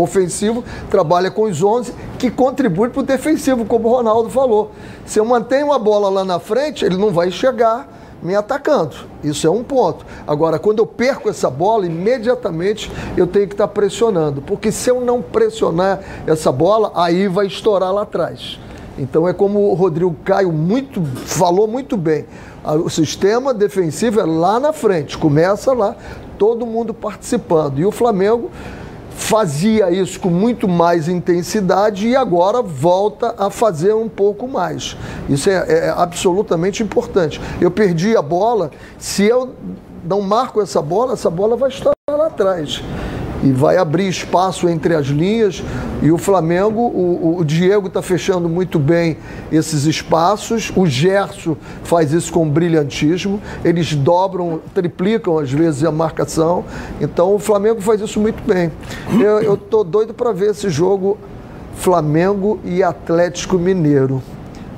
[0.00, 4.70] ofensivo trabalha com os 11 que contribuem para o defensivo, como o Ronaldo falou.
[5.04, 8.94] Se eu mantenho a bola lá na frente, ele não vai chegar me atacando.
[9.22, 10.06] Isso é um ponto.
[10.26, 14.40] Agora, quando eu perco essa bola, imediatamente eu tenho que estar pressionando.
[14.40, 18.58] Porque se eu não pressionar essa bola, aí vai estourar lá atrás.
[18.98, 22.26] Então é como o Rodrigo Caio muito, falou muito bem.
[22.84, 25.96] O sistema defensivo é lá na frente, começa lá,
[26.38, 27.80] todo mundo participando.
[27.80, 28.50] E o Flamengo
[29.16, 34.96] fazia isso com muito mais intensidade e agora volta a fazer um pouco mais.
[35.28, 37.40] Isso é, é absolutamente importante.
[37.60, 39.54] Eu perdi a bola, se eu
[40.04, 42.82] não marco essa bola, essa bola vai estar lá atrás
[43.42, 45.62] e vai abrir espaço entre as linhas.
[46.02, 49.16] E o Flamengo, o, o Diego está fechando muito bem
[49.50, 56.64] esses espaços, o Gerson faz isso com brilhantismo, eles dobram, triplicam às vezes a marcação.
[57.00, 58.70] Então o Flamengo faz isso muito bem.
[59.20, 61.18] Eu estou doido para ver esse jogo
[61.74, 64.22] Flamengo e Atlético Mineiro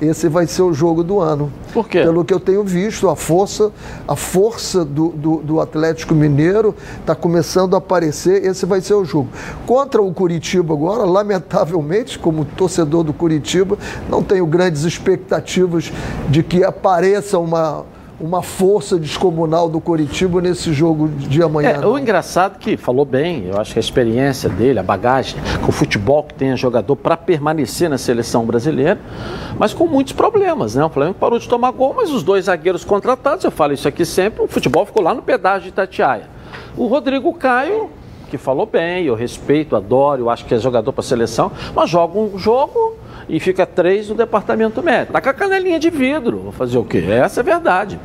[0.01, 1.51] esse vai ser o jogo do ano.
[1.73, 2.01] Por quê?
[2.01, 3.71] Pelo que eu tenho visto, a força,
[4.07, 8.45] a força do, do, do Atlético Mineiro está começando a aparecer.
[8.45, 9.29] Esse vai ser o jogo.
[9.65, 13.77] Contra o Curitiba agora, lamentavelmente, como torcedor do Curitiba,
[14.09, 15.91] não tenho grandes expectativas
[16.29, 17.85] de que apareça uma
[18.19, 21.79] uma força descomunal do Coritiba nesse jogo de amanhã.
[21.81, 25.69] É, o engraçado que falou bem, eu acho que a experiência dele, a bagagem, com
[25.69, 28.99] o futebol que tem jogador para permanecer na seleção brasileira,
[29.57, 30.85] mas com muitos problemas, né?
[30.85, 34.05] O Flamengo parou de tomar gol, mas os dois zagueiros contratados, eu falo isso aqui
[34.05, 36.29] sempre, o futebol ficou lá no pedágio de Itatiaia.
[36.77, 37.89] O Rodrigo Caio,
[38.29, 42.17] que falou bem, eu respeito, adoro, eu acho que é jogador para seleção, mas joga
[42.17, 42.95] um jogo
[43.27, 45.13] e fica três no departamento médico.
[45.13, 46.39] Tá com a canelinha de vidro.
[46.39, 46.97] Vou fazer o quê?
[46.97, 47.99] Essa é a verdade.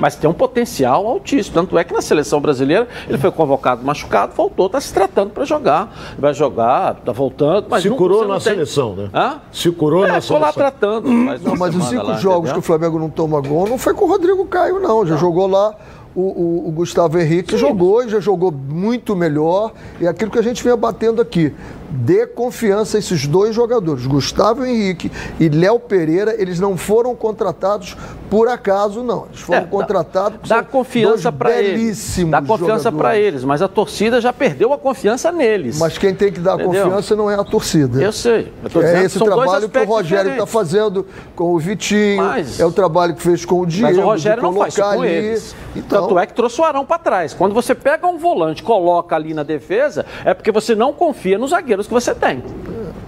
[0.00, 1.54] Mas tem um potencial altíssimo.
[1.54, 5.44] Tanto é que na seleção brasileira ele foi convocado machucado, voltou, está se tratando para
[5.44, 6.14] jogar.
[6.18, 7.66] Vai jogar, está voltando.
[7.68, 8.54] Mas se curou na tem...
[8.54, 9.10] seleção, né?
[9.14, 9.40] Hã?
[9.52, 10.38] Se curou é, na seleção.
[10.38, 11.08] lá tratando.
[11.08, 12.54] Não, mas os cinco lá, jogos entendeu?
[12.54, 15.06] que o Flamengo não toma gol não foi com o Rodrigo Caio, não.
[15.06, 15.20] Já não.
[15.20, 15.74] jogou lá
[16.14, 17.58] o, o, o, Gustavo Henrique Sim.
[17.58, 19.72] jogou e já jogou muito melhor.
[20.00, 21.52] E aquilo que a gente vinha batendo aqui
[21.94, 27.96] dê confiança a esses dois jogadores, Gustavo Henrique e Léo Pereira, eles não foram contratados
[28.28, 29.26] por acaso, não.
[29.26, 32.16] Eles foram é, contratados dá, dá confiança para eles.
[32.28, 35.78] Dá confiança para eles, mas a torcida já perdeu a confiança neles.
[35.78, 36.82] Mas quem tem que dar Entendeu?
[36.84, 38.02] confiança não é a torcida.
[38.02, 38.52] Eu sei.
[38.74, 42.72] Eu é esse trabalho que o Rogério está fazendo com o Vitinho, mas, é o
[42.72, 43.86] trabalho que fez com o Diego.
[43.86, 45.56] Mas o Rogério não faz isso com eles.
[45.76, 47.34] Então, Tanto é que trouxe o Arão para trás.
[47.34, 51.52] Quando você pega um volante, coloca ali na defesa, é porque você não confia nos
[51.86, 52.42] que você tem.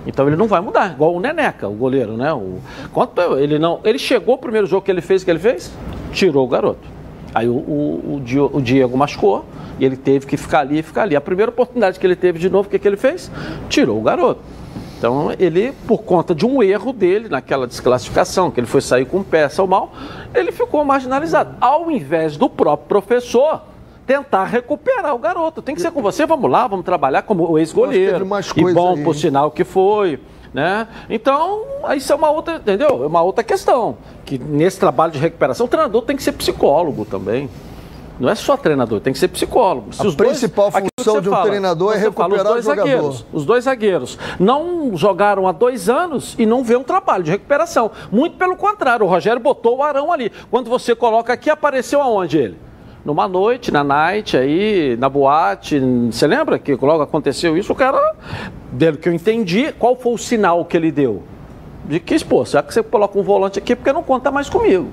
[0.07, 2.33] Então ele não vai mudar, igual o Neneca, o goleiro, né?
[2.33, 2.61] O,
[2.93, 5.73] quanto ele não, ele chegou o primeiro jogo que ele fez, que ele fez,
[6.13, 6.87] tirou o garoto.
[7.35, 9.45] Aí o, o, o Diego machucou
[9.79, 11.17] e ele teve que ficar ali e ficar ali.
[11.17, 13.31] A primeira oportunidade que ele teve de novo, o que, que ele fez?
[13.69, 14.41] Tirou o garoto.
[14.97, 19.23] Então ele, por conta de um erro dele naquela desclassificação, que ele foi sair com
[19.23, 19.93] peça ou mal,
[20.35, 21.57] ele ficou marginalizado.
[21.61, 23.61] Ao invés do próprio professor
[24.07, 25.61] tentar recuperar o garoto.
[25.61, 28.25] Tem que ser com você, vamos lá, vamos trabalhar como ex-goleiro.
[28.57, 29.05] E bom, aí.
[29.05, 30.21] por sinal que foi.
[30.55, 30.89] Né?
[31.11, 31.65] Então,
[31.95, 33.05] isso é uma outra, entendeu?
[33.05, 33.99] É uma outra questão.
[34.25, 37.51] Que nesse trabalho de recuperação, o treinador tem que ser psicólogo também.
[38.19, 39.93] Não é só treinador, tem que ser psicólogo.
[39.93, 42.71] Se a principal dois, função de um fala, treinador é recuperar fala, os dois o
[42.71, 42.89] jogador.
[42.89, 47.31] Zagueiros, os dois zagueiros não jogaram há dois anos e não vê um trabalho de
[47.31, 47.91] recuperação.
[48.11, 50.33] Muito pelo contrário, o Rogério botou o Arão ali.
[50.51, 52.67] Quando você coloca aqui, apareceu aonde ele?
[53.07, 55.81] Numa noite, na night, aí, na boate.
[56.11, 57.73] Você lembra que logo aconteceu isso?
[57.73, 58.17] O cara,
[58.73, 61.23] dele que eu entendi, qual foi o sinal que ele deu?
[61.85, 64.89] De que, pô, será que você coloca um volante aqui porque não conta mais comigo?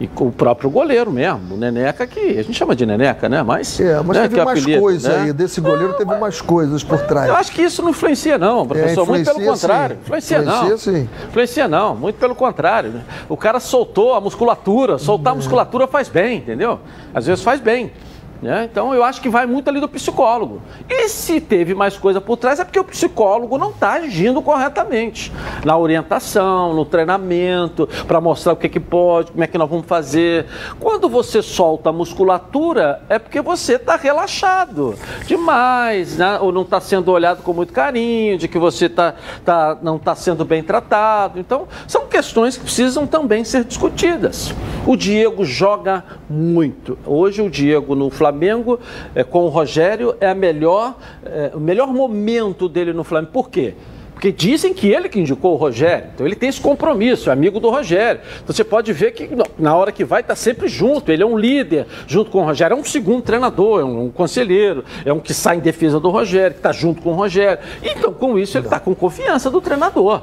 [0.00, 3.42] E com o próprio goleiro mesmo, o Neneca, que a gente chama de Neneca, né?
[3.42, 5.22] Mas, é, mas né, teve é mais apelido, coisa né?
[5.24, 5.32] aí.
[5.32, 7.28] Desse goleiro teve mais coisas por trás.
[7.28, 9.02] Eu acho que isso não influencia, não, professor.
[9.02, 9.96] É, muito pelo contrário.
[9.96, 10.02] sim.
[10.02, 10.62] Influencia, não.
[10.64, 11.08] Influencia, sim.
[11.28, 11.96] Influencia, não.
[11.96, 12.90] Muito pelo contrário.
[12.90, 13.02] né?
[13.28, 14.98] O cara soltou a musculatura.
[14.98, 15.38] Soltar a Uhum.
[15.38, 16.78] musculatura faz bem, entendeu?
[17.12, 17.90] Às vezes faz bem.
[18.40, 18.68] Né?
[18.70, 20.62] Então eu acho que vai muito ali do psicólogo.
[20.88, 25.32] E se teve mais coisa por trás, é porque o psicólogo não está agindo corretamente.
[25.64, 29.86] Na orientação, no treinamento, para mostrar o que, que pode, como é que nós vamos
[29.86, 30.46] fazer.
[30.78, 34.94] Quando você solta a musculatura, é porque você está relaxado
[35.26, 36.38] demais, né?
[36.40, 40.14] ou não está sendo olhado com muito carinho, de que você tá, tá, não está
[40.14, 41.38] sendo bem tratado.
[41.38, 44.52] Então, são questões que precisam também ser discutidas.
[44.84, 46.98] O Diego joga muito.
[47.06, 48.80] Hoje o Diego no Flamengo,
[49.14, 53.30] eh, com o Rogério, é melhor, eh, o melhor momento dele no Flamengo.
[53.32, 53.74] Por quê?
[54.12, 57.60] Porque dizem que ele que indicou o Rogério, então ele tem esse compromisso, é amigo
[57.60, 58.20] do Rogério.
[58.42, 61.38] Então você pode ver que na hora que vai, está sempre junto, ele é um
[61.38, 65.20] líder junto com o Rogério, é um segundo treinador, é um, um conselheiro, é um
[65.20, 67.62] que sai em defesa do Rogério, que está junto com o Rogério.
[67.80, 70.22] Então, com isso, ele está com confiança do treinador.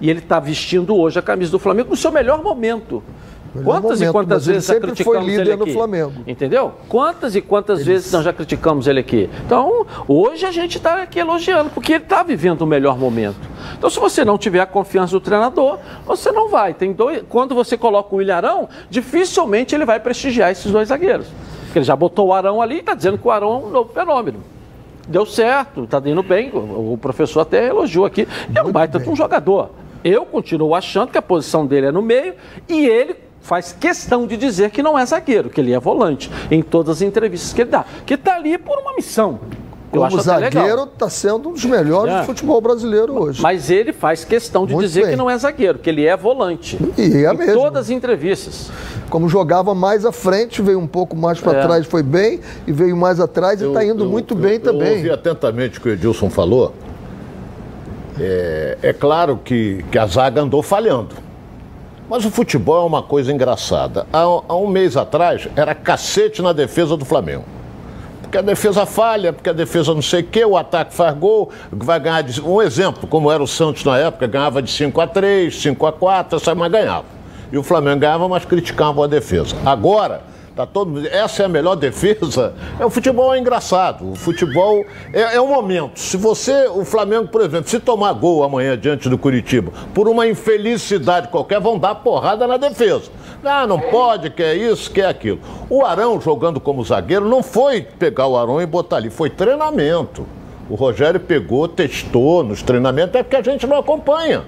[0.00, 3.02] E ele está vestindo hoje a camisa do Flamengo no seu melhor momento.
[3.54, 5.62] Melhor Quantas e momento, quantas mas ele vezes já sempre foi criticamos líder ele no
[5.64, 5.72] aqui?
[5.72, 6.12] Flamengo.
[6.26, 6.72] Entendeu?
[6.88, 9.28] Quantas e quantas vezes nós já criticamos ele aqui?
[9.44, 13.40] Então, hoje a gente está aqui elogiando, porque ele está vivendo o melhor momento.
[13.76, 16.74] Então, se você não tiver a confiança do treinador, você não vai.
[16.74, 21.26] Tem dois, quando você coloca o Ilharão, dificilmente ele vai prestigiar esses dois zagueiros.
[21.64, 23.70] Porque ele já botou o Arão ali e está dizendo que o Arão é um
[23.70, 24.40] novo fenômeno.
[25.08, 26.50] Deu certo, está indo bem.
[26.52, 28.28] O o professor até elogiou aqui.
[28.54, 29.70] É um baita de um jogador.
[30.04, 32.34] Eu continuo achando que a posição dele é no meio
[32.68, 36.62] e ele faz questão de dizer que não é zagueiro, que ele é volante, em
[36.62, 37.84] todas as entrevistas que ele dá.
[38.06, 39.40] Que está ali por uma missão.
[39.90, 42.20] Eu Como zagueiro, está sendo um dos melhores É.
[42.20, 43.40] do futebol brasileiro hoje.
[43.40, 45.10] Mas ele faz questão de Muito dizer bem.
[45.12, 46.78] que não é zagueiro, que ele é volante.
[46.98, 47.54] E é em mesmo.
[47.54, 48.70] todas as entrevistas.
[49.08, 51.62] Como jogava mais à frente, veio um pouco mais para É.
[51.62, 54.60] trás, foi bem, e veio mais atrás e está indo Eu- muito eu- bem eu
[54.60, 54.96] também.
[54.96, 56.74] ouvi atentamente o que o Edilson falou.
[58.20, 61.14] É, é claro que, que a zaga andou falhando.
[62.08, 64.06] Mas o futebol é uma coisa engraçada.
[64.12, 67.44] Há, há um mês atrás, era cacete na defesa do Flamengo.
[68.22, 71.50] Porque a defesa falha, porque a defesa não sei o quê, o ataque faz gol,
[71.70, 72.40] vai ganhar de.
[72.42, 75.92] Um exemplo, como era o Santos na época, ganhava de 5 a 3 5 a
[75.92, 77.06] 4 essa mas ganhava.
[77.50, 79.56] E o Flamengo ganhava, mas criticavam a defesa.
[79.64, 80.20] Agora,
[80.58, 81.06] tá todo.
[81.06, 82.52] Essa é a melhor defesa.
[82.80, 84.10] É, o futebol é engraçado.
[84.10, 86.00] O futebol é, é um momento.
[86.00, 90.26] Se você, o Flamengo, por exemplo, se tomar gol amanhã diante do Curitiba, por uma
[90.26, 93.08] infelicidade qualquer, vão dar porrada na defesa.
[93.44, 95.38] Ah, não pode, que é isso, que é aquilo.
[95.70, 100.26] O Arão, jogando como zagueiro, não foi pegar o Arão e botar ali, foi treinamento.
[100.68, 104.42] O Rogério pegou, testou nos treinamentos, é porque a gente não acompanha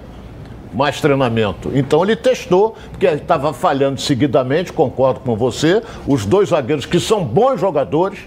[0.72, 1.70] mais treinamento.
[1.74, 7.24] Então ele testou, porque estava falhando seguidamente, concordo com você, os dois zagueiros que são
[7.24, 8.20] bons jogadores,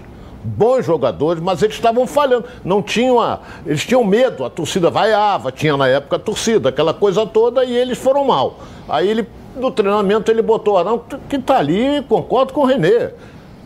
[0.44, 2.44] bons jogadores, mas eles estavam falhando.
[2.64, 6.92] Não tinham a, eles tinham medo, a torcida vaiava, tinha na época a torcida, aquela
[6.92, 8.58] coisa toda, e eles foram mal.
[8.88, 9.26] Aí ele,
[9.56, 13.10] no treinamento, ele botou o Arão, que está ali, concordo com o Renê.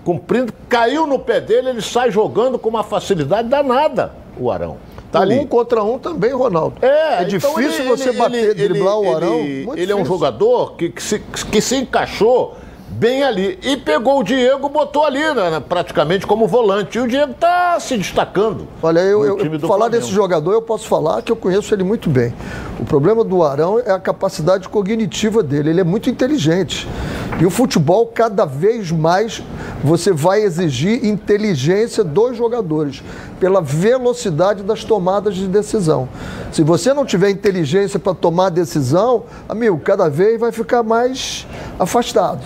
[0.04, 4.76] Cumprindo, caiu no pé dele, ele sai jogando com uma facilidade danada, o Arão.
[5.10, 5.38] Tá ali.
[5.38, 6.76] Um contra um também, Ronaldo.
[6.84, 9.38] É, difícil então ele- você ele- bater, ele- driblar o Arão.
[9.74, 12.56] Ele, é um jogador que, que, se, que se encaixou
[12.98, 13.58] bem ali.
[13.62, 16.98] E pegou o Diego, botou ali, né, praticamente como volante.
[16.98, 18.66] E o Diego tá se destacando.
[18.82, 19.90] Olha, eu, eu- falar Flamengo.
[19.90, 22.34] desse jogador, eu posso falar que eu conheço ele muito bem.
[22.80, 25.70] O problema do Arão é a capacidade cognitiva dele.
[25.70, 26.88] Ele é muito inteligente.
[27.40, 29.42] E o futebol, cada vez mais,
[29.84, 33.00] você vai exigir inteligência dos jogadores,
[33.38, 36.08] pela velocidade das tomadas de decisão.
[36.50, 41.46] Se você não tiver inteligência para tomar decisão, amigo, cada vez vai ficar mais
[41.78, 42.40] afastado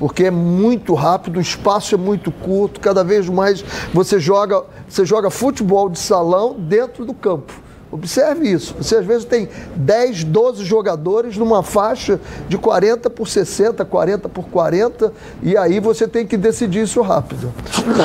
[0.00, 5.04] porque é muito rápido, o espaço é muito curto, cada vez mais você joga, você
[5.04, 7.52] joga futebol de salão dentro do campo.
[7.92, 8.74] Observe isso.
[8.78, 14.48] Você às vezes tem 10, 12 jogadores numa faixa de 40 por 60, 40 por
[14.48, 17.52] 40, e aí você tem que decidir isso rápido.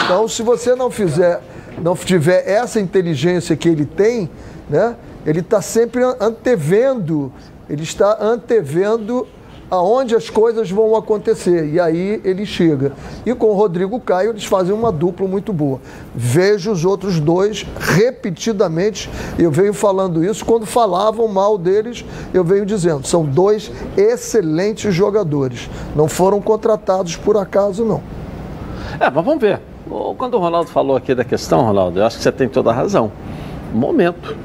[0.03, 1.41] Então, se você não fizer,
[1.81, 4.29] não tiver essa inteligência que ele tem,
[4.69, 4.97] né?
[5.25, 7.31] Ele está sempre antevendo,
[7.69, 9.25] ele está antevendo
[9.69, 11.67] aonde as coisas vão acontecer.
[11.71, 12.93] E aí ele chega.
[13.25, 15.79] E com o Rodrigo Caio, eles fazem uma dupla muito boa.
[16.13, 19.09] Vejo os outros dois repetidamente.
[19.37, 20.45] Eu venho falando isso.
[20.45, 23.05] Quando falavam mal deles, eu venho dizendo.
[23.07, 25.69] São dois excelentes jogadores.
[25.95, 28.01] Não foram contratados por acaso, não.
[28.99, 29.59] É, mas vamos ver.
[30.17, 32.73] Quando o Ronaldo falou aqui da questão, Ronaldo, eu acho que você tem toda a
[32.73, 33.11] razão.
[33.73, 34.35] Momento.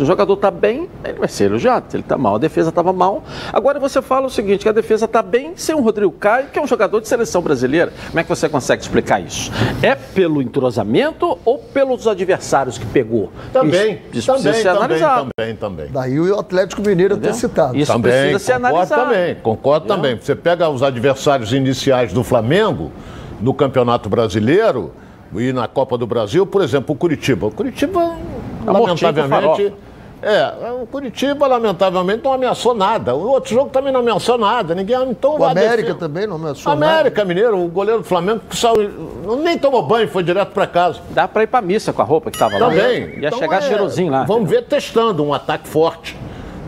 [0.00, 1.84] Se o jogador está bem, ele vai ser elogiado.
[1.90, 3.22] Se ele está mal, a defesa estava mal.
[3.52, 6.58] Agora você fala o seguinte, que a defesa está bem sem o Rodrigo Caio, que
[6.58, 7.92] é um jogador de seleção brasileira.
[8.06, 9.52] Como é que você consegue explicar isso?
[9.82, 13.30] É pelo entrosamento ou pelos adversários que pegou?
[13.52, 15.28] Também, isso, isso também, precisa ser também, analisado.
[15.36, 15.88] também, também.
[15.90, 17.76] Daí o Atlético Mineiro ter citado.
[17.76, 19.02] Isso também, precisa ser concordo analisado.
[19.02, 20.02] também, concordo Entendeu?
[20.02, 20.18] também.
[20.18, 22.90] Você pega os adversários iniciais do Flamengo
[23.38, 24.94] no Campeonato Brasileiro
[25.34, 27.48] e na Copa do Brasil, por exemplo, o Curitiba.
[27.48, 28.16] O Curitiba,
[28.66, 29.89] o lamentavelmente.
[30.22, 33.14] É, o Curitiba, lamentavelmente, não ameaçou nada.
[33.14, 34.74] O outro jogo também não ameaçou nada.
[34.74, 34.98] Ninguém.
[35.10, 38.56] Então, O a América defesa- também não ameaçou América Mineiro, o goleiro do Flamengo, que
[38.56, 38.90] saiu,
[39.42, 41.00] nem tomou banho, foi direto para casa.
[41.10, 42.68] Dá para ir para missa com a roupa que estava lá.
[42.68, 43.18] Também.
[43.18, 44.24] Ia Então, chegar é, cheirosinho lá.
[44.24, 46.16] Vamos ver testando um ataque forte.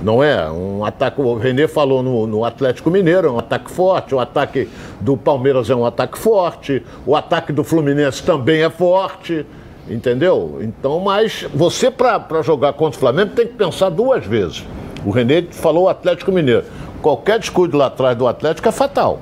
[0.03, 0.51] Não é?
[0.51, 4.15] Um ataque, o Renê falou no, no Atlético Mineiro, é um ataque forte.
[4.15, 4.69] O ataque
[5.01, 6.85] do Palmeiras é um ataque forte.
[7.07, 9.47] O ataque do Fluminense também é forte.
[9.88, 10.59] Entendeu?
[10.61, 14.64] Então, mas você, para jogar contra o Flamengo, tem que pensar duas vezes.
[15.05, 16.64] O Renê falou o Atlético Mineiro.
[17.03, 19.18] Qualquer descuido lá atrás do Atlético é fatal.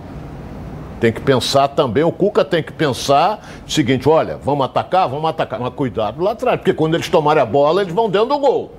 [1.01, 5.31] Tem que pensar também, o Cuca tem que pensar o seguinte, olha, vamos atacar, vamos
[5.31, 8.38] atacar, mas cuidado lá atrás, porque quando eles tomarem a bola, eles vão dentro do
[8.38, 8.70] gol.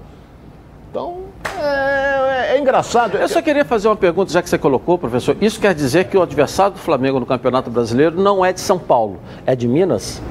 [0.91, 1.22] Então,
[1.60, 3.17] é, é- é engraçado.
[3.17, 5.36] Eu só queria fazer uma pergunta, já que você colocou, professor.
[5.41, 8.78] Isso quer dizer que o adversário do Flamengo no Campeonato Brasileiro não é de São
[8.78, 10.22] Paulo, é de Minas?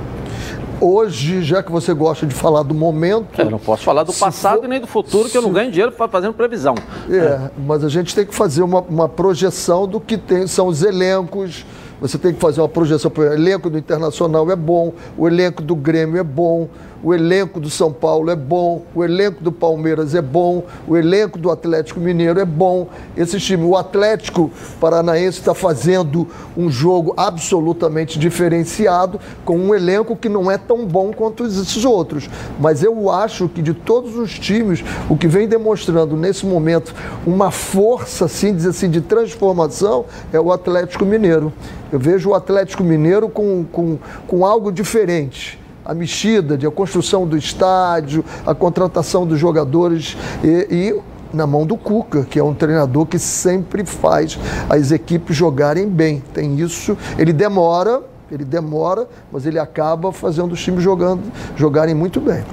[0.81, 4.21] Hoje, já que você gosta de falar do momento, Eu não posso falar do Se
[4.21, 6.75] passado for- e nem do futuro, que eu não se- ganho dinheiro fa- fazendo previsão.
[7.11, 10.83] É, mas a gente tem que fazer uma, uma projeção do que tem, são os
[10.83, 11.65] elencos.
[12.01, 13.13] Você tem que fazer uma projeção.
[13.15, 16.69] O elenco do Internacional é bom, o elenco do Grêmio é bom,
[17.03, 21.39] o elenco do São Paulo é bom, o elenco do Palmeiras é bom, o elenco
[21.39, 22.89] do Atlético Mineiro é bom.
[23.17, 30.29] Esse time, o Atlético Paranaense está fazendo um jogo absolutamente diferenciado, com um elenco que
[30.29, 32.29] não é tão bom quanto esses outros.
[32.59, 36.95] Mas eu acho que de todos os times, o que vem demonstrando nesse momento
[37.27, 41.53] uma força, assim, assim, de transformação é o Atlético Mineiro.
[41.93, 45.59] Eu vejo o Atlético Mineiro com, com, com algo diferente.
[45.85, 51.01] A mexida, de a construção do estádio, a contratação dos jogadores e, e
[51.33, 56.23] na mão do Cuca, que é um treinador que sempre faz as equipes jogarem bem.
[56.35, 61.23] Tem isso, ele demora, ele demora, mas ele acaba fazendo os times jogando,
[61.57, 62.45] jogarem muito bem.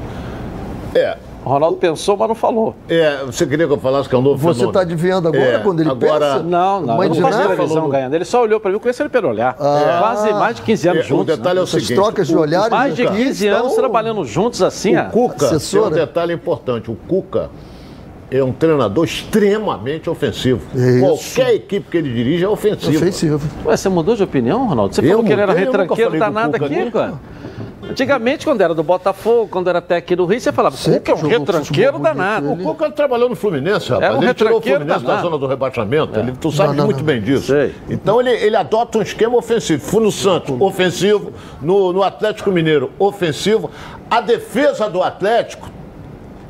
[0.95, 2.75] É, O Ronaldo pensou, mas não falou.
[2.89, 5.59] é, você queria que eu falasse que é um novo Você está adivinhando agora É,
[5.59, 6.43] quando ele agora- pensa?
[6.43, 8.13] Não, não, Mãe eu não faço televisão no- ganhando.
[8.15, 9.53] Ele só olhou para mim, eu conheço ele pelo olhar.
[9.53, 11.33] Quase mais de 15 anos É, juntos.
[11.33, 11.95] o detalhe é o Essas seguinte.
[11.95, 15.05] trocas de olhares Mais de aqui 15 anos estão- trabalhando juntos assim, O.
[15.05, 15.83] Cuca, Assessora.
[15.91, 17.49] tem um detalhe importante, o Cuca
[18.29, 20.59] é um treinador extremamente ofensivo.
[20.75, 20.99] Isso.
[20.99, 22.97] Qualquer equipe que ele dirige é ofensiva.
[22.97, 23.39] Ofensivo.
[23.65, 24.93] Ué, você mudou de opinião, Ronaldo?
[24.93, 27.13] Você Eu falou que ele era mudei, retranqueiro danado aqui, cara.
[27.89, 31.11] Antigamente, quando era do Botafogo, quando era até aqui do Rio, você falava, Sempre Cuca
[31.11, 32.51] é um retranqueiro danado.
[32.53, 34.15] O Cuca trabalhou no Fluminense, rapaz.
[34.15, 35.27] Um ele tirou o retranqueiro Fluminense da danado.
[35.27, 36.19] zona do rebaixamento.
[36.19, 37.05] Ele, tu sabe Não, não, muito não.
[37.05, 37.47] bem disso.
[37.47, 37.73] Sei.
[37.89, 39.81] Então ele, ele adota um esquema ofensivo.
[39.83, 41.31] Fui no Santos, ofensivo.
[41.61, 43.69] No, no Atlético Mineiro, ofensivo.
[44.09, 45.69] A defesa do Atlético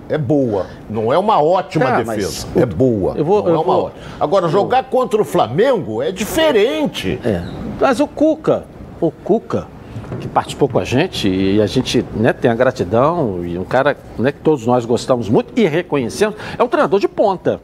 [0.10, 0.66] é boa.
[0.90, 2.48] Não é uma ótima mas defesa.
[2.56, 3.14] É boa.
[3.18, 4.02] eu vou- não é eu uma vou- ótima.
[4.20, 7.20] Agora, jogar contra o Flamengo é diferente.
[7.26, 7.42] É.
[7.80, 8.64] Mas o Cuca,
[9.02, 9.68] o Cuca,
[10.20, 13.98] que participou com a gente, e a gente né, tem a gratidão, e um cara
[14.18, 17.60] né, que todos nós gostamos muito e reconhecemos, é um treinador de ponta.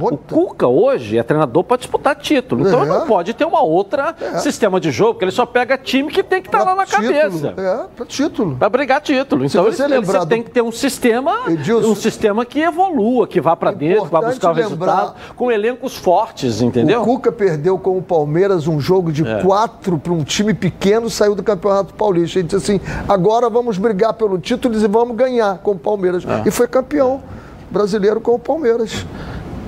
[0.00, 2.66] O Cuca hoje é treinador para disputar título.
[2.66, 2.82] Então É.
[2.82, 6.22] ele não pode ter uma outra sistema de jogo, porque ele só pega time que
[6.22, 7.06] tem que estar tá lá na título.
[7.12, 7.54] cabeça.
[7.56, 8.56] É, para título.
[8.56, 9.44] Para brigar título.
[9.44, 13.26] Então você ele, lembrar do- tem que ter um sistema, Edilson, um sistema que evolua,
[13.28, 17.02] que vá para dentro, que vá buscar o resultado, com elencos fortes, entendeu?
[17.02, 19.42] O Cuca perdeu com o Palmeiras um jogo de É.
[19.42, 22.38] quatro para um time pequeno, saiu do Campeonato Paulista.
[22.40, 26.24] Ele disse assim: agora vamos brigar pelo título e vamos ganhar com o Palmeiras.
[26.26, 26.42] É.
[26.48, 27.22] E foi campeão
[27.70, 29.06] brasileiro com o Palmeiras.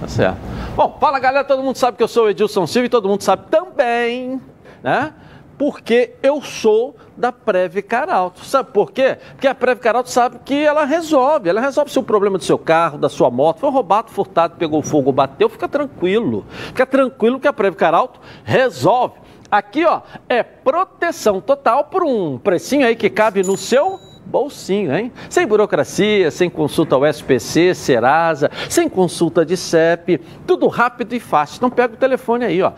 [0.01, 0.39] Tá certo.
[0.75, 3.23] Bom, fala galera, todo mundo sabe que eu sou o Edilson Silva e todo mundo
[3.23, 4.41] sabe também,
[4.83, 5.13] né?
[5.59, 8.43] Porque eu sou da Preve Caralto.
[8.47, 9.19] Sabe por quê?
[9.33, 11.51] Porque a Preve Caralto sabe que ela resolve.
[11.51, 13.61] Ela resolve seu problema do seu carro, da sua moto.
[13.61, 15.51] Foi roubado, furtado, pegou fogo, bateu.
[15.51, 16.47] Fica tranquilo.
[16.49, 19.17] Fica tranquilo que a Preve Caralto resolve.
[19.51, 23.99] Aqui, ó, é proteção total por um precinho aí que cabe no seu
[24.31, 25.13] bolsinho, hein?
[25.29, 31.57] Sem burocracia, sem consulta ao SPC, Serasa, sem consulta de CEP, tudo rápido e fácil.
[31.57, 32.73] Então pega o telefone aí, ó.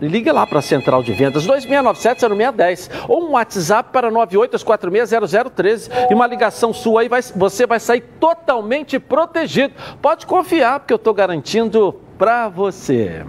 [0.00, 6.26] Liga lá para a Central de Vendas 2697-0610 ou um WhatsApp para 98460013 e uma
[6.26, 9.74] ligação sua aí vai, você vai sair totalmente protegido.
[10.00, 13.24] Pode confiar porque eu estou garantindo para você.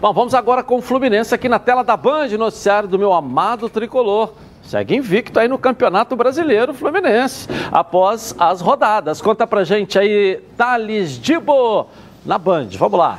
[0.00, 3.68] Bom, vamos agora com o Fluminense aqui na tela da Band, noticiário do meu amado
[3.68, 4.32] tricolor.
[4.68, 9.18] Segue invicto aí no Campeonato Brasileiro Fluminense, após as rodadas.
[9.18, 11.86] Conta pra gente aí, Thales Dibo,
[12.26, 12.68] na Band.
[12.76, 13.18] Vamos lá.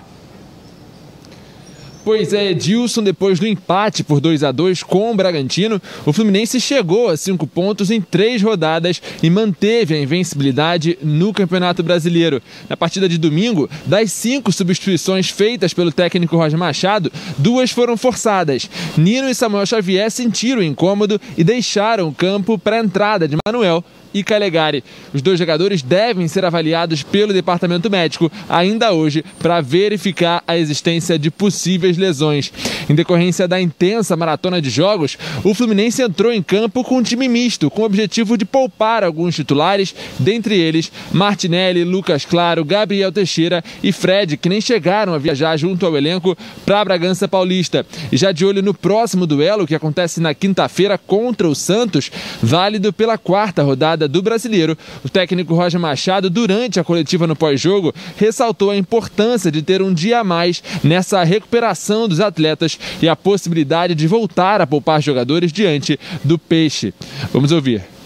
[2.04, 6.60] Pois é, Edilson, depois do empate por 2 a 2 com o Bragantino, o Fluminense
[6.60, 12.42] chegou a cinco pontos em três rodadas e manteve a invencibilidade no Campeonato Brasileiro.
[12.70, 18.70] Na partida de domingo, das cinco substituições feitas pelo técnico Roger Machado, duas foram forçadas.
[18.98, 23.36] Nino e Samuel Xavier sentiram o incômodo e deixaram o campo para a entrada de
[23.46, 23.84] Manuel
[24.14, 24.84] e Calegari.
[25.14, 31.18] Os dois jogadores devem ser avaliados pelo departamento médico ainda hoje para verificar a existência
[31.18, 32.52] de possíveis lesões.
[32.90, 37.28] Em decorrência da intensa maratona de jogos, o Fluminense entrou em campo com um time
[37.28, 43.64] misto, com o objetivo de poupar alguns titulares, dentre eles Martinelli, Lucas Claro, Gabriel Teixeira
[43.84, 47.86] e Fred, que nem chegaram a viajar junto ao elenco para Bragança Paulista.
[48.12, 52.92] E já de olho no próximo duelo, que acontece na quinta-feira contra o Santos, válido
[52.94, 58.72] pela quarta rodada do Brasileiro, o técnico Roger Machado, durante a coletiva no pós-jogo, ressaltou
[58.72, 63.96] a importância de ter um dia a mais nessa recuperação dos atletas e a possibilidade
[63.96, 66.94] de voltar a poupar jogadores diante do Peixe.
[67.32, 67.99] Vamos ouvir.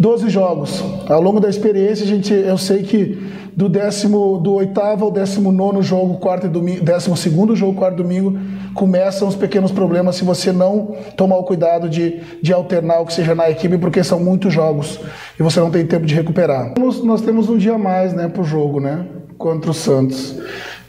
[0.00, 0.82] 12 jogos.
[1.06, 3.22] Ao longo da experiência, a gente, eu sei que
[3.54, 7.96] do décimo, do oitavo ao décimo nono jogo, quarto e domingo, décimo segundo jogo, quarto
[7.96, 8.38] e domingo,
[8.72, 13.12] começam os pequenos problemas se você não tomar o cuidado de, de alternar o que
[13.12, 14.98] seja na equipe, porque são muitos jogos
[15.38, 16.72] e você não tem tempo de recuperar.
[16.78, 19.04] Nós, nós temos um dia a mais, né, pro jogo, né,
[19.36, 20.34] contra o Santos.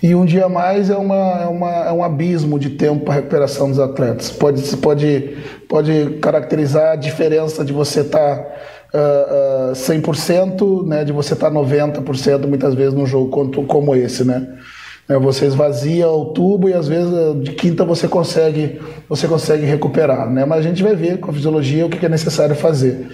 [0.01, 3.15] E um dia a mais é, uma, é, uma, é um abismo de tempo para
[3.15, 4.31] recuperação dos atletas.
[4.31, 5.37] Pode, pode,
[5.67, 8.47] pode caracterizar a diferença de você estar tá
[8.93, 14.23] uh, uh, 100%, né, de você estar tá 90% muitas vezes num jogo como esse,
[14.23, 14.47] né?
[15.09, 17.11] É, você esvazia o tubo e às vezes
[17.41, 18.79] de quinta você consegue,
[19.09, 20.45] você consegue recuperar, né?
[20.45, 23.09] Mas a gente vai ver com a fisiologia o que é necessário fazer.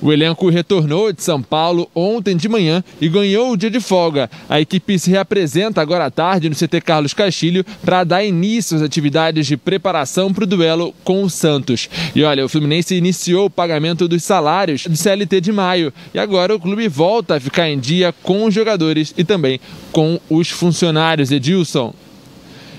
[0.00, 4.30] O elenco retornou de São Paulo ontem de manhã e ganhou o dia de folga.
[4.48, 8.82] A equipe se reapresenta agora à tarde no CT Carlos Castilho para dar início às
[8.82, 11.88] atividades de preparação para o duelo com o Santos.
[12.14, 16.54] E olha, o Fluminense iniciou o pagamento dos salários do CLT de maio e agora
[16.54, 19.60] o clube volta a ficar em dia com os jogadores e também
[19.92, 21.30] com os funcionários.
[21.30, 21.94] Edilson,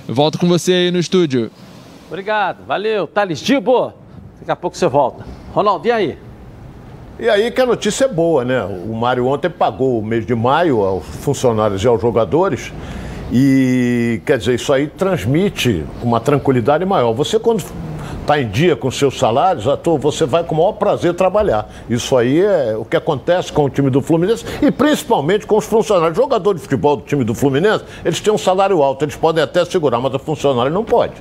[0.07, 1.51] volto com você aí no estúdio.
[2.07, 3.07] Obrigado, valeu.
[3.07, 3.93] Thales Dibo,
[4.39, 5.26] daqui a pouco você volta.
[5.53, 6.25] Ronaldo, e aí?
[7.18, 8.61] E aí que a notícia é boa, né?
[8.63, 12.74] O Mário ontem pagou o mês de maio aos funcionários e aos jogadores.
[13.32, 17.13] E quer dizer, isso aí transmite uma tranquilidade maior.
[17.13, 17.63] Você, quando
[18.20, 19.63] está em dia com seus salários,
[20.01, 21.70] você vai com o maior prazer trabalhar.
[21.89, 25.66] Isso aí é o que acontece com o time do Fluminense e principalmente com os
[25.66, 26.18] funcionários.
[26.18, 29.63] Jogador de futebol do time do Fluminense, eles têm um salário alto, eles podem até
[29.63, 31.13] segurar, mas o funcionário não pode.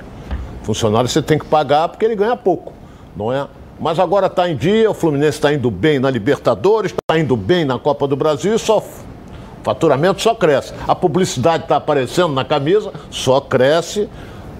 [0.63, 2.73] Funcionário você tem que pagar porque ele ganha pouco,
[3.15, 3.47] não é?
[3.79, 7.65] Mas agora está em dia, o Fluminense está indo bem na Libertadores, está indo bem
[7.65, 8.77] na Copa do Brasil e só.
[8.79, 10.73] O faturamento só cresce.
[10.87, 14.07] A publicidade está aparecendo na camisa, só cresce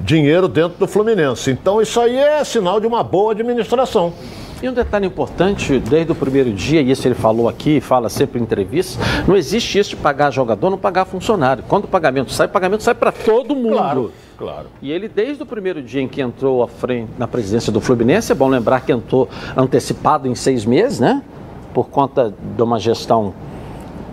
[0.02, 1.50] dinheiro dentro do Fluminense.
[1.52, 4.14] Então isso aí é sinal de uma boa administração.
[4.62, 8.40] E um detalhe importante, desde o primeiro dia, e isso ele falou aqui, fala sempre
[8.40, 8.98] em entrevistas,
[9.28, 11.64] não existe isso de pagar jogador, não pagar funcionário.
[11.68, 13.76] Quando o pagamento sai, o pagamento sai para todo mundo.
[13.78, 14.12] Claro.
[14.38, 14.68] Claro.
[14.82, 18.36] E ele, desde o primeiro dia em que entrou frente na presidência do Fluminense, é
[18.36, 21.24] bom lembrar que entrou antecipado em seis meses, né?
[21.74, 23.34] Por conta de uma gestão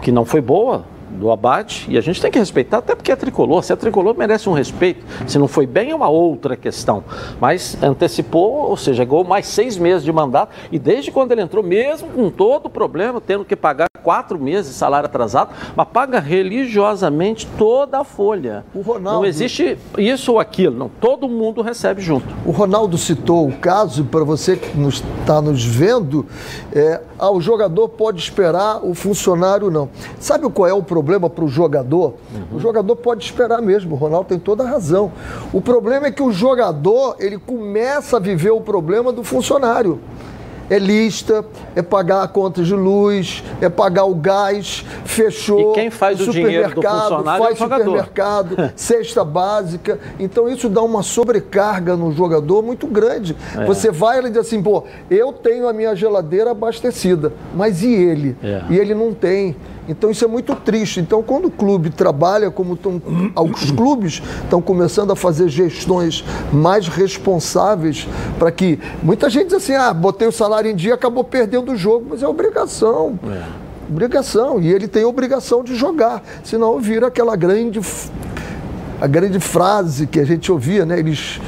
[0.01, 0.85] que não foi boa,
[1.23, 3.63] do abate e a gente tem que respeitar, até porque é tricolor.
[3.63, 5.05] Se é tricolor, merece um respeito.
[5.27, 7.05] Se não foi bem, é uma outra questão.
[7.41, 11.63] Mas antecipou, ou seja, chegou mais seis meses de mandato e desde quando ele entrou,
[11.63, 16.19] mesmo com todo o problema, tendo que pagar quatro meses de salário atrasado, mas paga
[16.19, 18.65] religiosamente toda a folha.
[18.75, 19.21] O Ronaldo...
[19.21, 20.89] Não existe isso ou aquilo, não.
[20.89, 22.27] Todo mundo recebe junto.
[22.45, 24.77] O Ronaldo citou o caso, para você que
[25.21, 26.27] está nos vendo,
[26.73, 29.89] é, ah, o jogador pode esperar, o funcionário não.
[30.19, 31.12] Sabe qual é o problema?
[31.13, 32.57] Problema para o jogador, uhum.
[32.57, 35.13] o jogador pode esperar mesmo, o Ronaldo tem toda a razão.
[35.53, 40.01] O problema é que o jogador, ele começa a viver o problema do funcionário
[40.71, 41.45] é lista,
[41.77, 45.73] é pagar a conta de luz, é pagar o gás, fechou.
[45.73, 49.99] E quem faz o, dinheiro do funcionário faz é o supermercado, cesta básica.
[50.19, 53.37] Então isso dá uma sobrecarga no jogador muito grande.
[53.55, 53.67] É.
[53.67, 58.37] Você vai e diz assim, pô, eu tenho a minha geladeira abastecida, mas e ele?
[58.43, 58.63] É.
[58.71, 59.55] E ele não tem.
[59.89, 61.01] Então isso é muito triste.
[61.01, 63.03] Então, quando o clube trabalha, como tão,
[63.35, 68.07] alguns clubes estão começando a fazer gestões mais responsáveis
[68.39, 68.79] para que.
[69.03, 72.23] Muita gente diz assim: ah, botei o salário em dia, acabou perdendo o jogo, mas
[72.23, 73.19] é obrigação.
[73.27, 73.43] É.
[73.91, 74.61] Obrigação.
[74.61, 76.23] E ele tem obrigação de jogar.
[76.45, 77.81] Senão vira aquela grande.
[79.01, 80.97] A grande frase que a gente ouvia, né?
[80.97, 81.41] Eles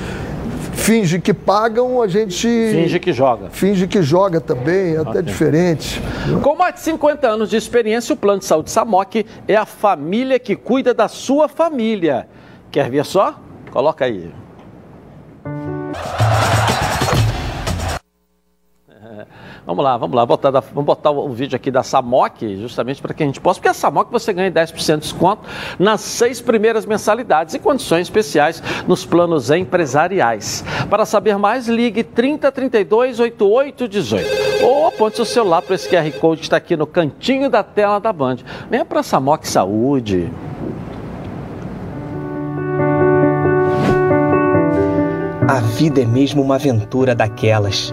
[0.85, 2.47] finge que pagam, a gente.
[2.47, 3.49] Finge que joga.
[3.51, 6.01] Finge que joga também, é até diferente.
[6.43, 10.39] Com mais de 50 anos de experiência, o Plano de Saúde Samok é a família
[10.39, 12.29] que cuida da sua família.
[12.71, 13.41] Quer ver só?
[13.71, 14.31] Coloca aí.
[19.67, 23.15] Vamos lá, vamos lá, botar da, vamos botar o, vídeo aqui da Samok, justamente para
[23.15, 25.43] que a gente possa, porque a Samok você ganha 10% de desconto
[25.79, 30.65] nas seis primeiras mensalidades e condições especiais nos planos empresariais.
[30.89, 36.47] Para saber mais, ligue 3032 8818 ou aponte seu celular para esse QR Code que
[36.47, 38.39] está aqui no cantinho da tela da Band.
[38.71, 40.31] Venha para a Samok Saúde.
[45.47, 47.93] A vida é mesmo uma aventura daquelas.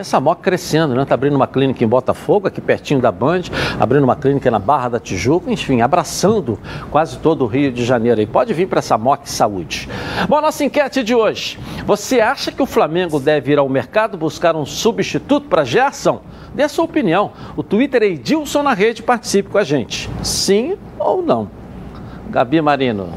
[0.00, 1.02] E a crescendo, né?
[1.02, 3.42] Está abrindo uma clínica em Botafogo, aqui pertinho da Band,
[3.78, 6.58] abrindo uma clínica na Barra da Tijuca, enfim, abraçando
[6.90, 8.18] quase todo o Rio de Janeiro.
[8.18, 9.90] E pode vir para a Samok Saúde.
[10.26, 11.58] Bom, nossa enquete de hoje.
[11.84, 16.22] Você acha que o Flamengo deve ir ao mercado buscar um substituto para Gerson?
[16.54, 17.32] Dê a sua opinião.
[17.54, 20.08] O Twitter é Edilson na rede, participe com a gente.
[20.22, 21.50] Sim ou não?
[22.30, 23.10] Gabi Marino.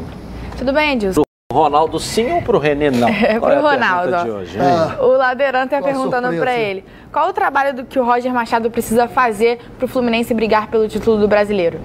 [0.58, 1.23] Tudo bem, Edilson?
[1.54, 3.08] Ronaldo sim ou pro René não?
[3.24, 4.34] É, pro é Ronaldo.
[4.34, 6.84] Hoje, ah, o Ladeirante tá perguntando para ele.
[7.12, 10.88] Qual o trabalho do que o Roger Machado precisa fazer para o Fluminense brigar pelo
[10.88, 11.80] título do brasileiro?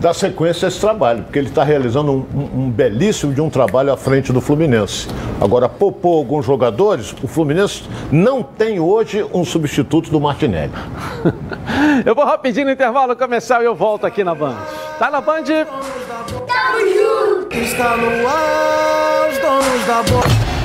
[0.00, 3.92] Dar sequência a esse trabalho, porque ele está realizando um, um, belíssimo de um trabalho
[3.92, 5.08] à frente do Fluminense.
[5.40, 10.72] Agora, popou alguns jogadores, o Fluminense não tem hoje um substituto do Martinelli.
[12.04, 14.56] eu vou rapidinho no intervalo começar e eu volto aqui na Band.
[14.98, 15.44] Tá na Band?
[15.46, 17.56] Junto!
[17.56, 20.55] Está no ar, os donos da bola.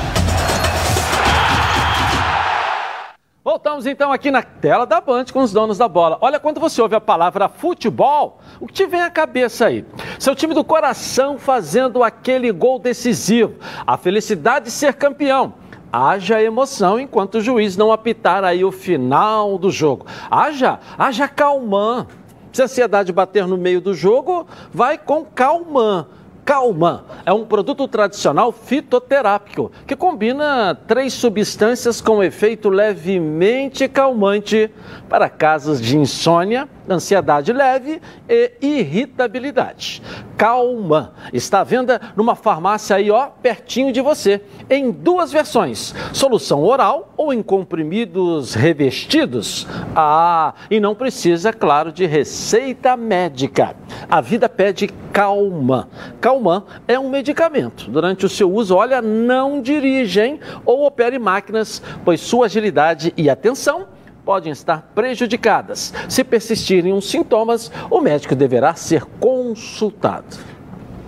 [3.52, 6.16] Voltamos então aqui na tela da Band com os donos da bola.
[6.22, 9.84] Olha, quando você ouve a palavra futebol, o que te vem à cabeça aí?
[10.18, 15.52] Seu time do coração fazendo aquele gol decisivo, a felicidade de ser campeão.
[15.92, 20.06] Haja emoção enquanto o juiz não apitar aí o final do jogo.
[20.30, 22.06] Haja, haja calmã.
[22.54, 26.06] Se a ansiedade bater no meio do jogo, vai com calmã.
[26.44, 27.04] Calma.
[27.24, 34.68] É um produto tradicional fitoterápico que combina três substâncias com efeito levemente calmante
[35.08, 40.02] para casos de insônia, ansiedade leve e irritabilidade.
[40.36, 46.62] Calma está à venda numa farmácia aí, ó, pertinho de você, em duas versões: solução
[46.62, 49.66] oral ou em comprimidos revestidos.
[49.94, 53.76] Ah, e não precisa, claro, de receita médica.
[54.10, 55.88] A vida pede calma.
[56.20, 57.90] Calma é um medicamento.
[57.90, 63.86] Durante o seu uso, olha, não dirigem ou opere máquinas, pois sua agilidade e atenção
[64.24, 65.92] podem estar prejudicadas.
[66.08, 70.38] Se persistirem os sintomas, o médico deverá ser consultado.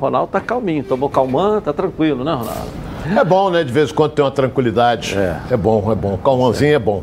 [0.00, 2.84] Ronaldo está calminho, tomou calmante, está tranquilo, né, Ronaldo?
[3.16, 3.62] É bom, né?
[3.62, 5.16] De vez em quando tem uma tranquilidade.
[5.16, 6.16] É, é bom, é bom.
[6.16, 7.02] Calmãozinho é bom.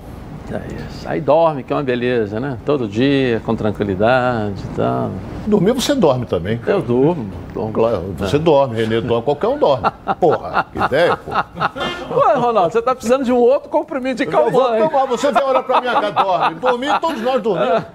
[0.57, 1.09] É.
[1.09, 2.57] Aí dorme, que é uma beleza, né?
[2.65, 5.11] Todo dia, com tranquilidade e tal.
[5.47, 6.59] Dormir você dorme também.
[6.67, 7.29] Eu durmo.
[7.53, 7.73] durmo.
[7.73, 8.39] Claro, você é.
[8.39, 9.87] dorme, Renê dorme, qualquer um dorme.
[10.19, 11.31] Porra, que ideia, pô.
[11.31, 14.89] Ué, Ronaldo, você tá precisando de um outro comprimido de calmante.
[15.09, 16.55] Você vem olhar pra minha cara, dorme.
[16.55, 17.77] Dormir, todos nós dormimos.
[17.79, 17.85] É.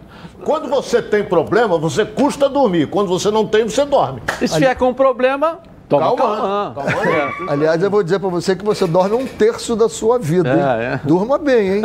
[0.45, 2.89] Quando você tem problema, você custa dormir.
[2.89, 4.23] Quando você não tem, você dorme.
[4.41, 6.27] E se vier com problema, Toma calma.
[6.27, 6.75] calma.
[6.75, 7.33] calma.
[7.53, 10.49] Aliás, eu vou dizer para você que você dorme um terço da sua vida.
[10.49, 11.01] É, é.
[11.05, 11.83] Durma bem, hein?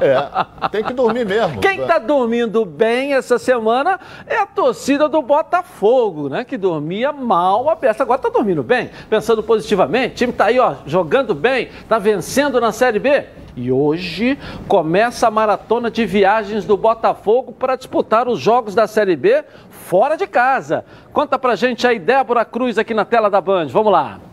[0.00, 1.60] É, tem que dormir mesmo.
[1.60, 6.44] Quem está dormindo bem essa semana é a torcida do Botafogo, né?
[6.44, 8.02] Que dormia mal a peça.
[8.02, 10.14] Agora está dormindo bem, pensando positivamente.
[10.14, 13.24] O time está aí, ó, jogando bem, está vencendo na Série B.
[13.60, 14.38] E hoje
[14.68, 20.16] começa a maratona de viagens do Botafogo para disputar os jogos da Série B fora
[20.16, 20.84] de casa.
[21.12, 23.66] Conta pra gente aí, Débora Cruz, aqui na tela da Band.
[23.66, 24.27] Vamos lá.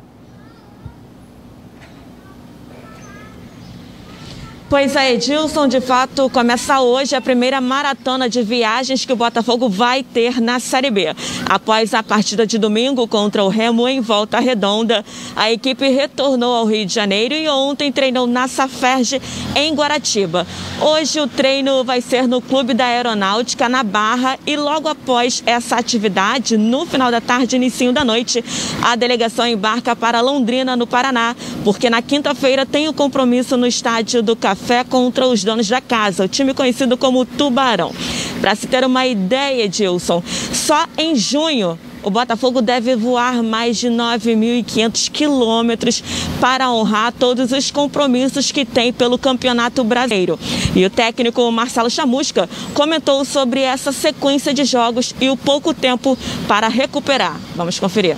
[4.68, 9.70] Pois é, Edilson, de fato, começa hoje a primeira maratona de viagens que o Botafogo
[9.70, 11.16] vai ter na Série B.
[11.48, 15.06] Após a partida de domingo contra o Remo em Volta Redonda,
[15.36, 19.22] a equipe retornou ao Rio de Janeiro e ontem treinou na Saferge,
[19.56, 20.48] em Guaratiba.
[20.82, 25.76] Hoje o treino vai ser no Clube da Aeronáutica, na Barra, e logo após essa
[25.76, 28.44] atividade, no final da tarde, início da noite,
[28.82, 34.24] a delegação embarca para Londrina, no Paraná, porque na quinta-feira tem o compromisso no estádio
[34.24, 37.92] do Café Café contra os donos da casa, o time conhecido como Tubarão.
[38.40, 43.90] Para se ter uma ideia, Edilson, só em junho o Botafogo deve voar mais de
[43.90, 46.04] 9.500 quilômetros
[46.40, 50.40] para honrar todos os compromissos que tem pelo Campeonato Brasileiro.
[50.76, 56.18] E o técnico Marcelo Chamusca comentou sobre essa sequência de jogos e o pouco tempo
[56.48, 57.40] para recuperar.
[57.56, 58.16] Vamos conferir.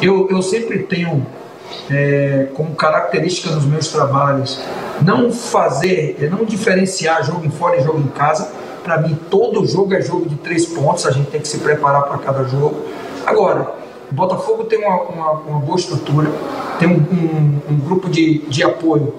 [0.00, 1.26] Eu, eu sempre tenho
[1.90, 4.60] é, como característica nos meus trabalhos
[5.02, 8.50] não fazer, é, não diferenciar jogo em fora e jogo em casa.
[8.82, 12.02] Para mim, todo jogo é jogo de três pontos, a gente tem que se preparar
[12.02, 12.84] para cada jogo.
[13.26, 13.72] Agora,
[14.10, 16.30] o Botafogo tem uma, uma, uma boa estrutura,
[16.78, 19.14] tem um, um, um grupo de, de apoio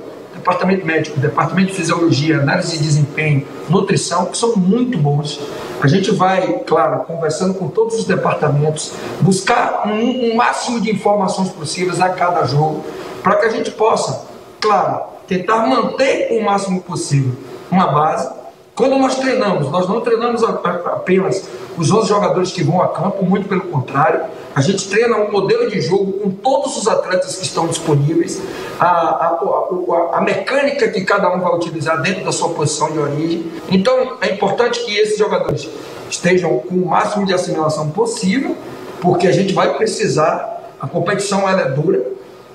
[0.45, 5.39] departamento médico, departamento de fisiologia, análise de desempenho, nutrição, que são muito bons.
[5.81, 11.49] A gente vai, claro, conversando com todos os departamentos, buscar um, um máximo de informações
[11.49, 12.85] possíveis a cada jogo,
[13.23, 14.27] para que a gente possa,
[14.61, 17.33] claro, tentar manter o máximo possível
[17.71, 18.44] uma base.
[18.75, 21.47] Quando nós treinamos, nós não treinamos apenas
[21.77, 25.69] os 11 jogadores que vão a campo, muito pelo contrário, a gente treina um modelo
[25.69, 28.41] de jogo com todos os atletas que estão disponíveis,
[28.77, 32.99] a, a, a, a, mecânica que cada um vai utilizar dentro da sua posição de
[32.99, 33.49] origem.
[33.69, 35.69] Então é importante que esses jogadores
[36.09, 38.57] estejam com o máximo de assimilação possível,
[39.01, 42.05] porque a gente vai precisar, a competição ela é dura,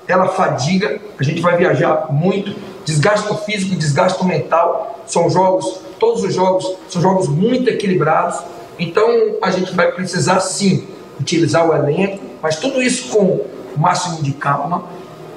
[0.07, 2.55] ela fadiga, a gente vai viajar muito,
[2.85, 8.39] desgaste físico, desgaste mental, são jogos, todos os jogos são jogos muito equilibrados,
[8.79, 9.07] então
[9.41, 10.87] a gente vai precisar sim
[11.19, 14.83] utilizar o elenco, mas tudo isso com o máximo de calma,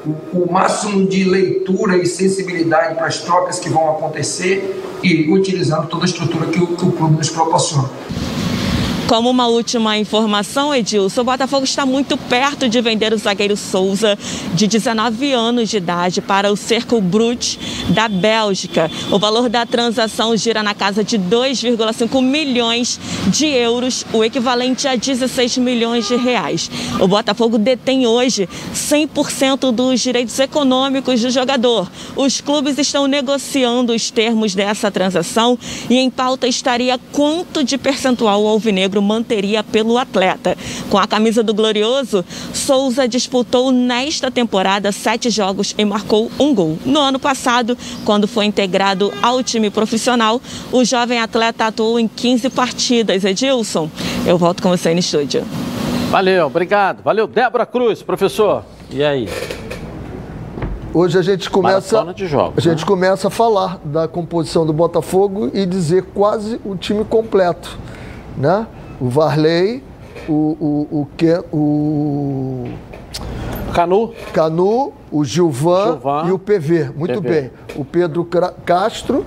[0.04, 5.88] o, o máximo de leitura e sensibilidade para as trocas que vão acontecer e utilizando
[5.88, 7.90] toda a estrutura que o, que o clube nos proporciona.
[9.06, 14.18] Como uma última informação, Edilson, o Botafogo está muito perto de vender o zagueiro Souza,
[14.54, 18.90] de 19 anos de idade, para o Cerco Brut da Bélgica.
[19.12, 24.96] O valor da transação gira na casa de 2,5 milhões de euros, o equivalente a
[24.96, 26.70] 16 milhões de reais.
[26.98, 31.90] O Botafogo detém hoje 100% dos direitos econômicos do jogador.
[32.16, 35.58] Os clubes estão negociando os termos dessa transação
[35.90, 40.56] e em pauta estaria quanto de percentual o alvinegro manteria pelo atleta.
[40.90, 46.78] Com a camisa do Glorioso, Souza disputou nesta temporada sete jogos e marcou um gol.
[46.84, 50.40] No ano passado, quando foi integrado ao time profissional,
[50.72, 53.24] o jovem atleta atuou em 15 partidas.
[53.24, 53.90] Edilson,
[54.26, 55.44] eu volto com você no estúdio.
[56.10, 57.02] Valeu, obrigado.
[57.02, 58.64] Valeu, Débora Cruz, professor.
[58.90, 59.28] E aí?
[60.94, 62.86] Hoje a gente começa de jogos, a gente né?
[62.86, 67.76] começa a falar da composição do Botafogo e dizer quase o time completo,
[68.36, 68.64] né?
[69.00, 69.82] O Varley,
[70.28, 72.64] o, o, o, que, o
[73.72, 76.90] Canu, Canu o Gilvan, Gilvan, e o PV.
[76.96, 77.28] Muito PV.
[77.28, 77.50] bem.
[77.76, 78.26] O Pedro
[78.64, 79.24] Castro,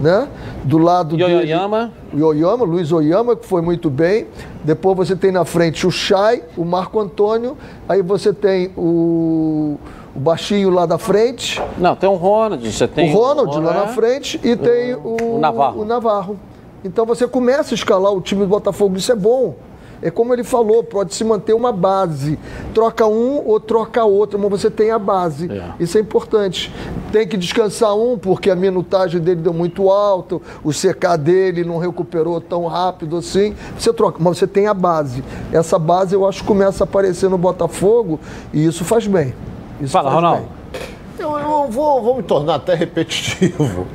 [0.00, 0.28] né?
[0.64, 1.92] Do lado do Yoyama.
[2.12, 4.26] O Yoyama, Luiz Oyama, que foi muito bem.
[4.64, 7.56] Depois você tem na frente o Chay, o Marco Antônio.
[7.88, 9.78] Aí você tem o,
[10.14, 11.62] o baixinho lá da frente.
[11.78, 14.94] Não, tem o Ronald, você tem o Ronald, o Ronald lá na frente e tem
[14.94, 15.82] o, o Navarro.
[15.82, 16.36] O Navarro.
[16.84, 19.56] Então você começa a escalar o time do Botafogo, isso é bom.
[20.02, 22.38] É como ele falou, pode se manter uma base.
[22.72, 25.50] Troca um ou troca outro, mas você tem a base.
[25.52, 25.72] É.
[25.78, 26.72] Isso é importante.
[27.12, 31.76] Tem que descansar um, porque a minutagem dele deu muito alto, o CK dele não
[31.76, 33.54] recuperou tão rápido assim.
[33.78, 35.22] Você troca, mas você tem a base.
[35.52, 38.18] Essa base eu acho que começa a aparecer no Botafogo
[38.54, 39.34] e isso faz bem.
[39.80, 40.42] Isso Fala, faz Ronaldo.
[40.42, 40.80] Bem.
[41.18, 43.86] Eu, eu vou, vou me tornar até repetitivo.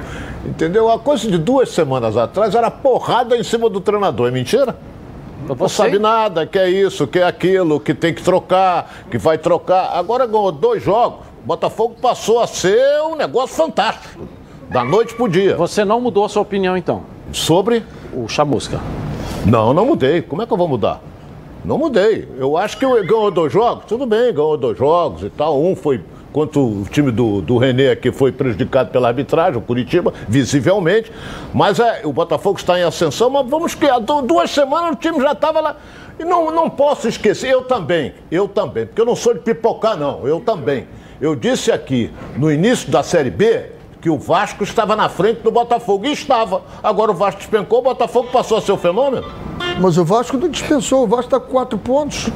[0.46, 0.92] Entendeu?
[0.92, 4.78] A coisa de duas semanas atrás era porrada em cima do treinador, é mentira?
[5.48, 9.38] Não sabe nada, que é isso, que é aquilo, que tem que trocar, que vai
[9.38, 9.92] trocar.
[9.94, 14.28] Agora ganhou dois jogos, Botafogo passou a ser um negócio fantástico.
[14.70, 15.56] Da noite pro dia.
[15.56, 17.04] Você não mudou a sua opinião, então?
[17.32, 17.84] Sobre?
[18.12, 18.80] O Chamusca.
[19.46, 20.24] Não, não mudei.
[20.24, 21.02] Como é que eu vou mudar?
[21.64, 22.28] Não mudei.
[22.38, 25.62] Eu acho que ganhou dois jogos, tudo bem, ganhou dois jogos e tal.
[25.62, 26.04] Um foi
[26.36, 31.10] quanto o time do, do René aqui foi prejudicado pela arbitragem, o Curitiba, visivelmente.
[31.54, 35.22] Mas é, o Botafogo está em ascensão, mas vamos que há duas semanas o time
[35.22, 35.78] já estava lá.
[36.20, 39.96] E não, não posso esquecer, eu também, eu também, porque eu não sou de pipocar,
[39.96, 40.90] não, eu também.
[41.22, 43.68] Eu disse aqui no início da Série B
[44.06, 46.06] que o Vasco estava na frente do Botafogo.
[46.06, 46.62] E estava.
[46.84, 49.26] Agora o Vasco despencou, o Botafogo passou a ser o fenômeno.
[49.82, 52.30] Mas o Vasco não dispensou, o Vasco está com quatro pontos.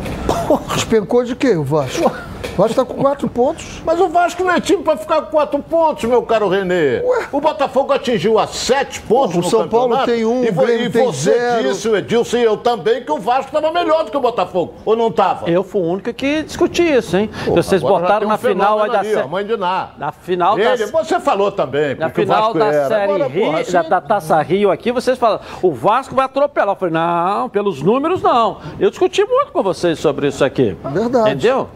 [0.73, 2.11] Despencou de quê o Vasco?
[2.59, 3.81] O Vasco está com quatro pontos.
[3.85, 7.01] Mas o Vasco não é time para ficar com quatro pontos, meu caro Renê.
[7.01, 7.27] Ué?
[7.31, 10.87] O Botafogo atingiu a sete pontos o no São Paulo tem um, e, o Grêmio
[10.87, 11.69] e tem você zero.
[11.69, 14.73] disse, o Edilson e eu também, que o Vasco estava melhor do que o Botafogo.
[14.83, 15.49] Ou não estava?
[15.49, 17.29] Eu fui o único que discuti isso, hein?
[17.45, 19.27] Pô, Vocês botaram um na final aí da série.
[19.29, 19.91] Mãe de Ná.
[19.97, 20.87] Na final Ele, da...
[20.87, 21.95] Você falou também.
[21.95, 22.87] Na final da era.
[22.87, 23.71] série Agora, Rio, porra, assim...
[23.71, 26.75] da, da Taça Rio aqui, vocês falam, o Vasco vai atropelar.
[26.75, 28.57] Eu falei, não, pelos números não.
[28.79, 30.77] Eu discuti muito com vocês sobre isso aqui.
[30.83, 31.29] Verdade.
[31.29, 31.69] Entendeu?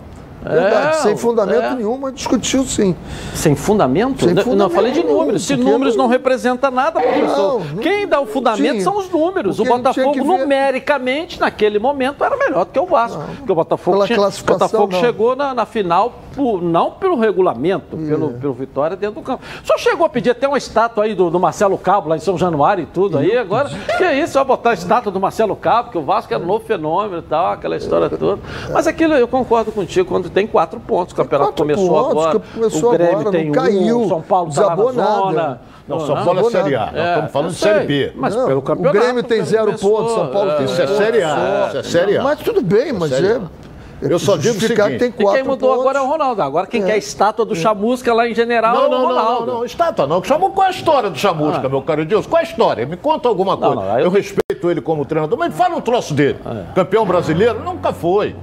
[0.43, 1.75] Verdade, É, sem fundamento é.
[1.75, 2.95] nenhum, mas discutiu sim.
[3.33, 4.23] Sem fundamento?
[4.25, 5.45] Sem Não, fundamento Não, eu falei de números.
[5.45, 7.59] Se números não- não representa nada, professor.
[7.59, 8.83] Não, não- Quem dá o fundamento tinha.
[8.83, 9.59] são os números.
[9.59, 13.21] O Porque tinha Botafogo, ver- numericamente, naquele momento, era melhor do que o Vasco.
[13.37, 14.99] Porque o Botafogo, Pela tinha- o Botafogo não.
[14.99, 19.43] chegou na, na final, por- não pelo regulamento, pelo, pelo Vitória dentro do campo.
[19.63, 22.19] O senhor chegou a pedir até uma estátua aí do, do Marcelo Cabo, lá em
[22.19, 23.37] São Januário e tudo aí.
[23.37, 24.33] Agora, que é isso?
[24.33, 27.21] Vai botar a estátua do Marcelo Cabo, que o Vasco era um novo fenômeno e
[27.21, 28.41] tal, aquela história toda.
[28.73, 32.41] Mas aquilo, eu concordo contigo, quando tem quatro pontos, o campeonato quatro começou pontos, agora.
[32.53, 35.61] começou o Grêmio agora, tem não caiu, um, o São Paulo está na zona.
[35.87, 36.91] Não, São Paulo é Série A.
[36.91, 38.11] Nós estamos falando de Série B.
[38.15, 38.97] Mas Não, pelo o campeonato.
[38.99, 40.97] Grêmio tem zero pontos, São Paulo tem Isso é zero.
[40.97, 41.65] Série A.
[41.67, 42.23] Isso é Série A.
[42.23, 43.41] Mas tudo bem, mas Série é.
[44.01, 44.81] Eu só digo o seguinte.
[44.91, 45.81] que tem E quatro quem mudou pontos.
[45.81, 46.41] agora é o Ronaldo.
[46.41, 46.85] Agora quem É.
[46.87, 49.45] quer a estátua do Chamusca lá em general é Não, o não, não, Ronaldo.
[49.45, 50.21] não, não, estátua não.
[50.23, 52.25] Chamou qual é a história do Chamusca, meu caro Deus?
[52.27, 52.85] Qual é a história?
[52.85, 53.75] Me conta alguma coisa.
[53.75, 54.05] não, aí eu...
[54.07, 56.37] eu- respeito ele como treinador, mas fala um troço dele.
[56.75, 57.61] Campeão brasileiro?
[57.63, 58.35] Nunca foi.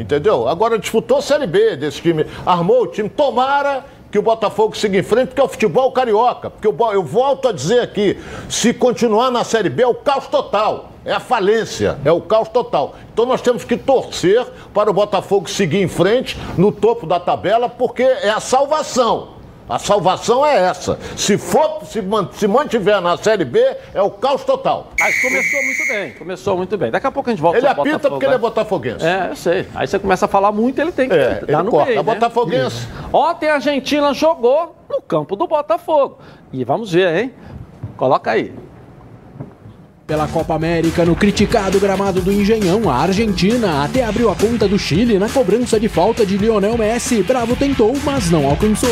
[0.00, 0.48] Entendeu?
[0.48, 2.24] Agora disputou a Série B desse time.
[2.46, 3.08] Armou o time.
[3.08, 6.50] Tomara que o Botafogo siga em frente, porque é o futebol carioca.
[6.50, 10.26] Porque eu, eu volto a dizer aqui, se continuar na Série B é o caos
[10.26, 10.90] total.
[11.04, 12.94] É a falência, é o caos total.
[13.12, 14.44] Então nós temos que torcer
[14.74, 19.39] para o Botafogo seguir em frente no topo da tabela, porque é a salvação.
[19.70, 20.98] A salvação é essa.
[21.16, 23.60] Se for, se, man- se mantiver na Série B,
[23.94, 24.88] é o caos total.
[24.98, 26.90] Mas começou muito bem, começou muito bem.
[26.90, 28.40] Daqui a pouco a gente volta Ele apita Botafogo, porque ele é né?
[28.40, 29.06] botafoguense.
[29.06, 29.66] É, eu sei.
[29.74, 31.86] Aí você começa a falar muito, ele tem que É, dar no corta.
[31.86, 32.14] meio, É né?
[32.14, 32.88] botafoguense.
[33.12, 36.18] Ontem a Argentina jogou no campo do Botafogo.
[36.52, 37.32] E vamos ver, hein?
[37.96, 38.52] Coloca aí.
[40.06, 44.76] Pela Copa América, no criticado gramado do Engenhão, a Argentina até abriu a conta do
[44.76, 47.22] Chile na cobrança de falta de Lionel Messi.
[47.22, 48.90] Bravo tentou, mas não alcançou.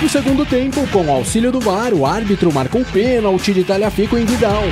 [0.00, 4.24] No segundo tempo, com o auxílio do VAR, o árbitro marcou pênalti de Talhafico em
[4.24, 4.64] Vidal.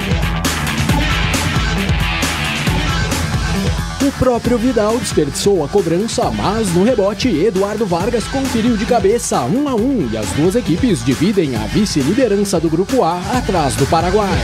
[4.02, 9.68] O próprio Vidal desperdiçou a cobrança, mas no rebote, Eduardo Vargas conferiu de cabeça 1
[9.68, 14.40] a 1 e as duas equipes dividem a vice-liderança do Grupo A atrás do Paraguai.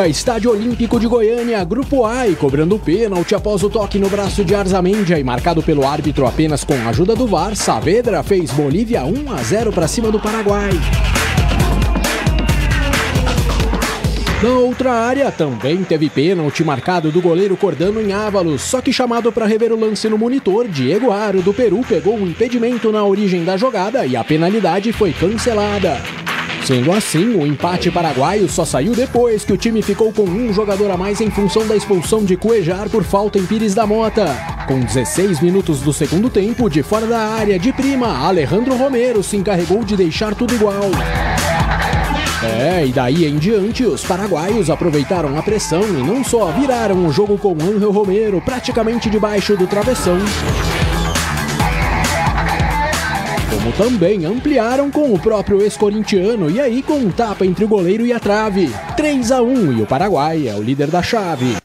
[0.00, 4.44] A Estádio Olímpico de Goiânia, Grupo A, e cobrando pênalti após o toque no braço
[4.44, 9.04] de Arzamendia e marcado pelo árbitro apenas com a ajuda do VAR, Saavedra fez Bolívia
[9.04, 10.70] 1 a 0 para cima do Paraguai.
[14.40, 19.32] Na outra área, também teve pênalti marcado do goleiro Cordano em Ávalos, só que chamado
[19.32, 23.44] para rever o lance no monitor, Diego Aro do Peru pegou um impedimento na origem
[23.44, 26.00] da jogada e a penalidade foi cancelada.
[26.64, 30.90] Sendo assim, o empate paraguaio só saiu depois que o time ficou com um jogador
[30.90, 34.26] a mais em função da expulsão de Cuejar por falta em Pires da Mota.
[34.66, 39.36] Com 16 minutos do segundo tempo, de fora da área de prima, Alejandro Romero se
[39.36, 40.90] encarregou de deixar tudo igual.
[42.42, 47.12] É, e daí em diante, os paraguaios aproveitaram a pressão e não só viraram o
[47.12, 50.18] jogo com Angel Romero praticamente debaixo do travessão,
[53.68, 58.06] como também ampliaram com o próprio ex-corintiano e aí com um tapa entre o goleiro
[58.06, 58.70] e a trave.
[58.96, 61.56] 3 a 1 e o Paraguai é o líder da chave.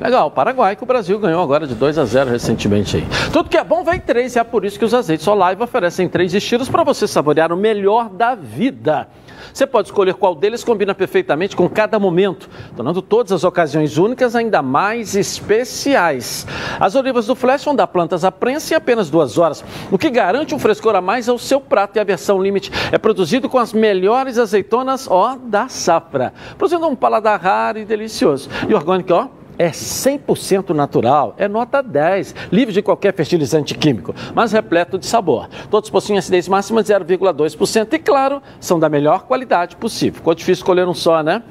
[0.00, 3.06] Legal, Paraguai que o Brasil ganhou agora de 2 a 0 recentemente aí.
[3.32, 6.08] Tudo que é bom vem três e é por isso que os azeites Olive oferecem
[6.08, 9.08] três estilos para você saborear o melhor da vida.
[9.52, 14.36] Você pode escolher qual deles combina perfeitamente com cada momento, tornando todas as ocasiões únicas
[14.36, 16.46] ainda mais especiais.
[16.78, 20.10] As olivas do Flash vão dar plantas à prensa em apenas duas horas, o que
[20.10, 23.58] garante um frescor a mais ao seu prato e a versão limite é produzido com
[23.58, 28.48] as melhores azeitonas, ó, da safra, produzindo um paladar raro e delicioso.
[28.68, 34.52] E orgânico, ó, é 100% natural, é nota 10, livre de qualquer fertilizante químico, mas
[34.52, 35.50] repleto de sabor.
[35.70, 40.14] Todos possuem acidez máxima de 0,2% e, claro, são da melhor qualidade possível.
[40.14, 41.42] Ficou difícil escolher um só, né?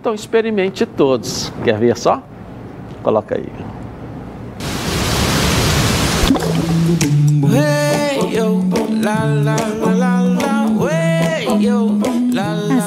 [0.00, 1.52] Então experimente todos.
[1.62, 2.22] Quer ver só?
[3.02, 3.52] Coloca aí.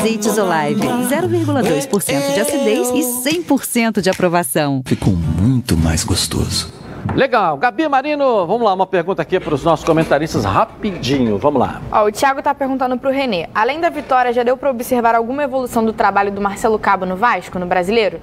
[0.01, 3.03] Azeites Olive, 0,2% de acidez e
[3.43, 4.81] 100% de aprovação.
[4.83, 6.73] Ficou muito mais gostoso.
[7.13, 7.55] Legal.
[7.55, 11.37] Gabi Marino, vamos lá, uma pergunta aqui para os nossos comentaristas rapidinho.
[11.37, 11.83] Vamos lá.
[11.91, 13.47] Ó, o Thiago está perguntando para o Renê.
[13.53, 17.15] Além da vitória, já deu para observar alguma evolução do trabalho do Marcelo Cabo no
[17.15, 18.19] Vasco, no Brasileiro?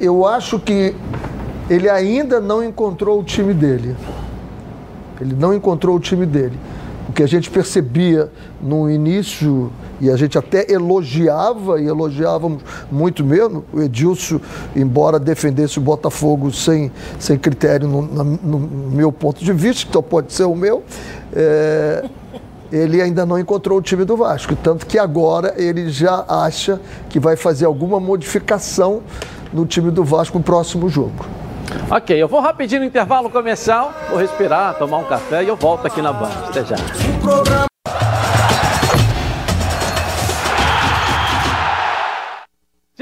[0.00, 0.94] Eu acho que
[1.68, 3.96] ele ainda não encontrou o time dele.
[5.20, 6.56] Ele não encontrou o time dele.
[7.08, 13.24] O que a gente percebia no início, e a gente até elogiava, e elogiávamos muito
[13.24, 14.40] mesmo, o Edilson,
[14.74, 16.90] embora defendesse o Botafogo sem,
[17.20, 20.82] sem critério no, no meu ponto de vista, então pode ser o meu,
[21.32, 22.04] é,
[22.72, 24.56] ele ainda não encontrou o time do Vasco.
[24.56, 29.02] Tanto que agora ele já acha que vai fazer alguma modificação
[29.52, 31.24] no time do Vasco no próximo jogo.
[31.88, 35.86] Ok, eu vou rapidinho no intervalo comercial, vou respirar, tomar um café e eu volto
[35.86, 36.30] aqui na Band.
[36.48, 36.76] Até já.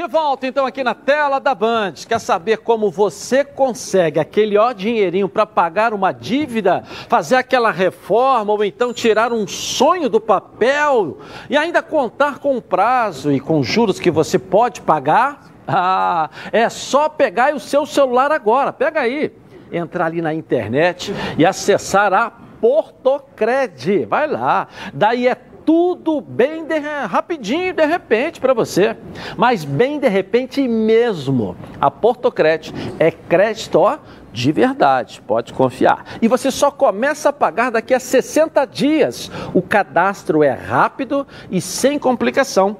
[0.01, 1.92] De volta então aqui na tela da Band.
[2.09, 8.51] Quer saber como você consegue aquele ó dinheirinho para pagar uma dívida, fazer aquela reforma
[8.51, 11.18] ou então tirar um sonho do papel
[11.51, 15.51] e ainda contar com o prazo e com juros que você pode pagar?
[15.68, 18.72] Ah, é só pegar o seu celular agora.
[18.72, 19.30] Pega aí.
[19.70, 24.07] Entrar ali na internet e acessar a Portocred.
[24.07, 24.66] Vai lá.
[24.94, 25.36] Daí é
[25.71, 28.97] tudo bem de, rapidinho, de repente para você.
[29.37, 31.57] Mas bem de repente mesmo.
[31.81, 34.01] A Portocred é crédito
[34.33, 36.05] de verdade, pode confiar.
[36.21, 39.31] E você só começa a pagar daqui a 60 dias.
[39.55, 42.77] O cadastro é rápido e sem complicação,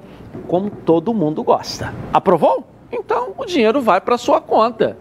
[0.49, 1.93] como todo mundo gosta.
[2.11, 2.67] Aprovou?
[2.91, 4.97] então o dinheiro vai para sua conta.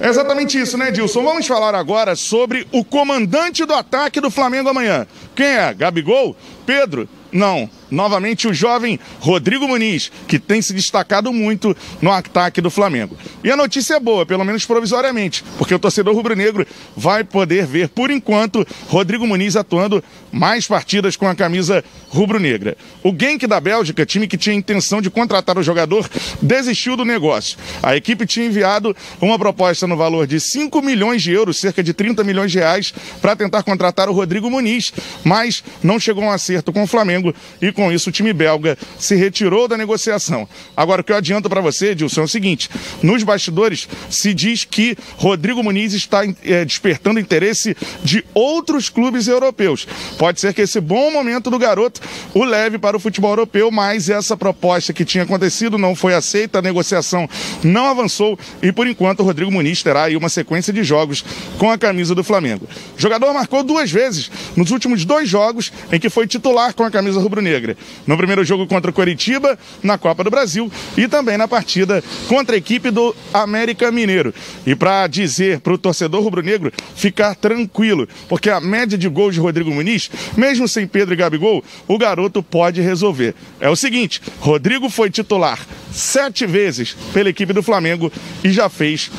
[0.00, 1.22] É exatamente isso, né, Dilson?
[1.22, 5.06] Vamos falar agora sobre o comandante do ataque do Flamengo amanhã.
[5.36, 5.72] Quem é?
[5.72, 6.36] Gabigol?
[6.66, 7.08] Pedro?
[7.32, 13.16] Não novamente o jovem Rodrigo Muniz, que tem se destacado muito no ataque do Flamengo.
[13.42, 16.66] E a notícia é boa, pelo menos provisoriamente, porque o torcedor rubro-negro
[16.96, 22.76] vai poder ver, por enquanto, Rodrigo Muniz atuando mais partidas com a camisa rubro-negra.
[23.02, 26.08] O Genk da Bélgica, time que tinha intenção de contratar o jogador,
[26.42, 27.56] desistiu do negócio.
[27.82, 31.94] A equipe tinha enviado uma proposta no valor de 5 milhões de euros, cerca de
[31.94, 34.92] 30 milhões de reais, para tentar contratar o Rodrigo Muniz,
[35.22, 38.76] mas não chegou a um acerto com o Flamengo e com isso o time belga
[38.98, 40.48] se retirou da negociação.
[40.76, 42.68] Agora, o que eu adianto para você, Edilson, é o seguinte:
[43.02, 49.86] nos bastidores se diz que Rodrigo Muniz está é, despertando interesse de outros clubes europeus.
[50.18, 52.00] Pode ser que esse bom momento do garoto
[52.34, 56.58] o leve para o futebol europeu, mas essa proposta que tinha acontecido não foi aceita,
[56.58, 57.28] a negociação
[57.62, 61.24] não avançou e, por enquanto, o Rodrigo Muniz terá aí uma sequência de jogos
[61.58, 62.68] com a camisa do Flamengo.
[62.96, 66.90] O jogador marcou duas vezes nos últimos dois jogos em que foi titular com a
[66.90, 67.63] camisa rubro-negra.
[68.06, 72.54] No primeiro jogo contra o Coritiba, na Copa do Brasil, e também na partida contra
[72.54, 74.34] a equipe do América Mineiro.
[74.66, 79.40] E para dizer para o torcedor rubro-negro ficar tranquilo, porque a média de gols de
[79.40, 83.34] Rodrigo Muniz, mesmo sem Pedro e Gabigol, o garoto pode resolver.
[83.60, 85.58] É o seguinte: Rodrigo foi titular
[85.92, 88.12] sete vezes pela equipe do Flamengo
[88.42, 89.10] e já fez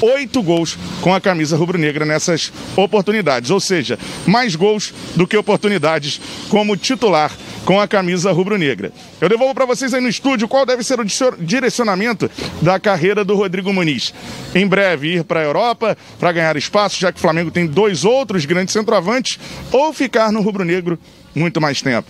[0.00, 6.20] oito gols com a camisa rubro-negra nessas oportunidades, ou seja, mais gols do que oportunidades
[6.48, 7.30] como titular
[7.64, 8.92] com a camisa rubro-negra.
[9.20, 11.04] Eu devolvo para vocês aí no estúdio qual deve ser o
[11.38, 12.30] direcionamento
[12.60, 14.12] da carreira do Rodrigo Muniz.
[14.54, 18.04] Em breve ir para a Europa para ganhar espaço, já que o Flamengo tem dois
[18.04, 19.38] outros grandes centroavantes,
[19.72, 20.98] ou ficar no rubro-negro
[21.34, 22.08] muito mais tempo.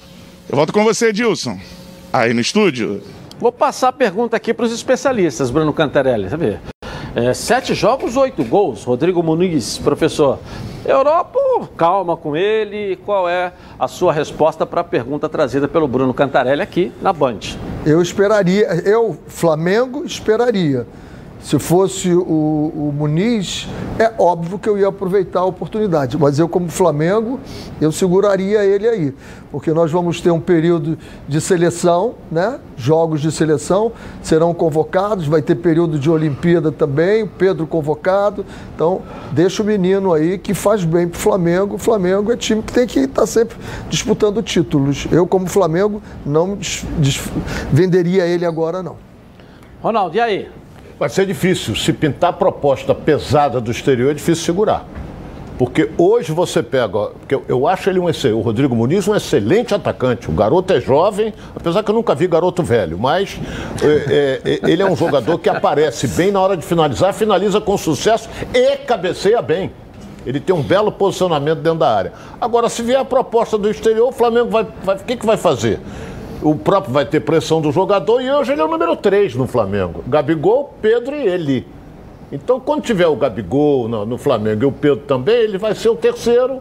[0.49, 1.59] Eu volto com você, Edilson.
[2.13, 3.03] Aí no estúdio.
[3.39, 6.59] Vou passar a pergunta aqui para os especialistas, Bruno Cantarelli, sabe?
[7.17, 8.83] É, sete jogos, oito gols.
[8.83, 10.41] Rodrigo Muniz, professor.
[10.85, 11.39] Europa,
[11.77, 12.97] calma com ele.
[12.97, 17.39] Qual é a sua resposta para a pergunta trazida pelo Bruno Cantarelli aqui na Band?
[17.87, 20.87] Eu esperaria, eu, Flamengo, esperaria.
[21.45, 23.69] Se fosse o, o, Muniz,
[23.99, 26.17] é óbvio que eu ia aproveitar a oportunidade.
[26.17, 27.39] Mas eu, como Flamengo,
[27.79, 29.15] eu seguraria ele aí.
[29.53, 30.97] Porque nós vamos ter um período
[31.29, 32.59] de seleção, né?
[32.79, 33.93] Jogos de seleção
[34.23, 38.47] serão convocados, vai ter período de Olimpíada também, Pedro convocado.
[38.75, 41.75] Então, deixa o menino aí que faz bem para o Flamengo.
[41.75, 43.59] O Flamengo é time que tem que estar tá sempre
[43.91, 45.07] disputando títulos.
[45.13, 46.57] Eu, como Flamengo, não
[47.71, 48.97] venderia ele agora, não.
[49.83, 50.64] Ronaldo, e aí?
[50.99, 51.75] Vai ser difícil.
[51.75, 54.87] Se pintar proposta pesada do exterior, é difícil segurar.
[55.59, 60.29] Porque hoje você pega, porque eu acho ele um o Rodrigo Muniz um excelente atacante.
[60.29, 63.39] O garoto é jovem, apesar que eu nunca vi garoto velho, mas
[63.81, 67.61] é, é, é ele é um jogador que aparece bem na hora de finalizar, finaliza
[67.61, 69.71] com sucesso e cabeceia bem.
[70.27, 72.13] Ele tem um belo posicionamento dentro da área.
[72.41, 74.67] Agora, se vier a proposta do exterior, o Flamengo vai.
[74.83, 75.79] vai o que, que vai fazer?
[76.43, 79.47] O próprio vai ter pressão do jogador e hoje ele é o número 3 no
[79.47, 80.05] Flamengo.
[80.07, 81.67] Gabigol, Pedro e ele.
[82.33, 85.89] Então, quando tiver o Gabigol no, no Flamengo e o Pedro também, ele vai ser
[85.89, 86.61] o terceiro,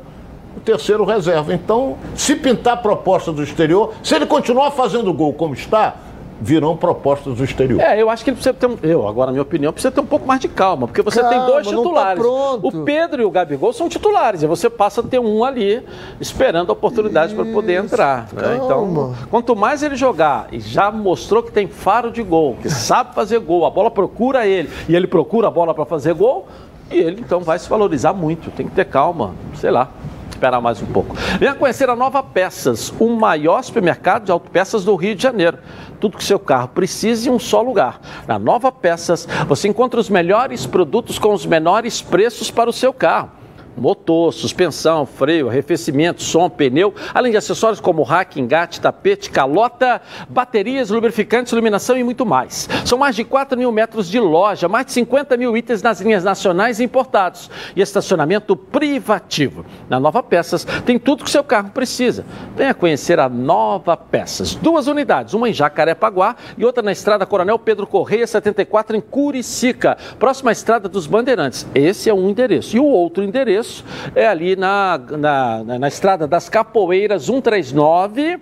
[0.56, 1.54] o terceiro reserva.
[1.54, 5.96] Então, se pintar a proposta do exterior, se ele continuar fazendo gol como está,
[6.42, 7.80] virão propostas do exterior.
[7.82, 10.02] É, eu acho que ele precisa ter um, eu, agora na minha opinião, precisa ter
[10.02, 12.24] um pouco mais de calma, porque você calma, tem dois tá titulares.
[12.24, 12.30] Tá
[12.62, 15.84] o Pedro e o Gabigol são titulares, e você passa a ter um ali
[16.20, 18.28] esperando a oportunidade para poder entrar.
[18.34, 18.60] Né?
[18.64, 23.14] Então, quanto mais ele jogar e já mostrou que tem faro de gol, que sabe
[23.14, 26.48] fazer gol, a bola procura ele e ele procura a bola para fazer gol,
[26.92, 28.52] e ele então vai se valorizar muito.
[28.52, 29.90] Tem que ter calma, sei lá
[30.34, 31.16] esperar mais um pouco.
[31.40, 35.60] Venha conhecer a Nova Peças, o maior supermercado de autopeças do Rio de Janeiro
[36.04, 38.02] tudo que seu carro precisa em um só lugar.
[38.28, 42.94] Na Nova Peças, você encontra os melhores produtos com os menores preços para o seu
[42.94, 43.32] carro
[43.78, 50.90] motor, suspensão, freio, arrefecimento, som, pneu, além de acessórios como rack, engate, tapete, calota, baterias,
[50.90, 52.70] lubrificantes, iluminação e muito mais.
[52.86, 56.24] São mais de 4 mil metros de loja, mais de 50 mil itens nas linhas
[56.24, 59.66] nacionais e importados e estacionamento privativo.
[59.90, 62.26] Na Nova Peças tem tudo que seu carro precisa.
[62.56, 64.56] Venha conhecer a Nova Peças.
[64.56, 69.98] Duas unidades, uma em Jacarepaguá e outra na Estrada Coronel Pedro Correia 74 em Curicica,
[70.20, 71.66] próxima à Estrada dos Bandeirantes.
[71.74, 72.76] Esse é um endereço.
[72.76, 78.39] E o outro endereço endereço é ali na, na, na, na Estrada das Capoeiras 139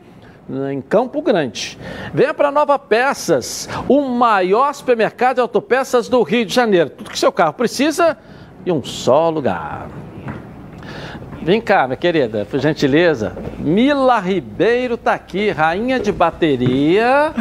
[0.72, 1.78] em Campo Grande.
[2.14, 6.90] Venha para Nova Peças, o maior supermercado de autopeças do Rio de Janeiro.
[6.90, 8.18] Tudo que seu carro precisa
[8.66, 9.88] em um só lugar.
[11.42, 13.34] Vem cá, minha querida, por gentileza.
[13.58, 17.34] Mila Ribeiro está aqui, rainha de bateria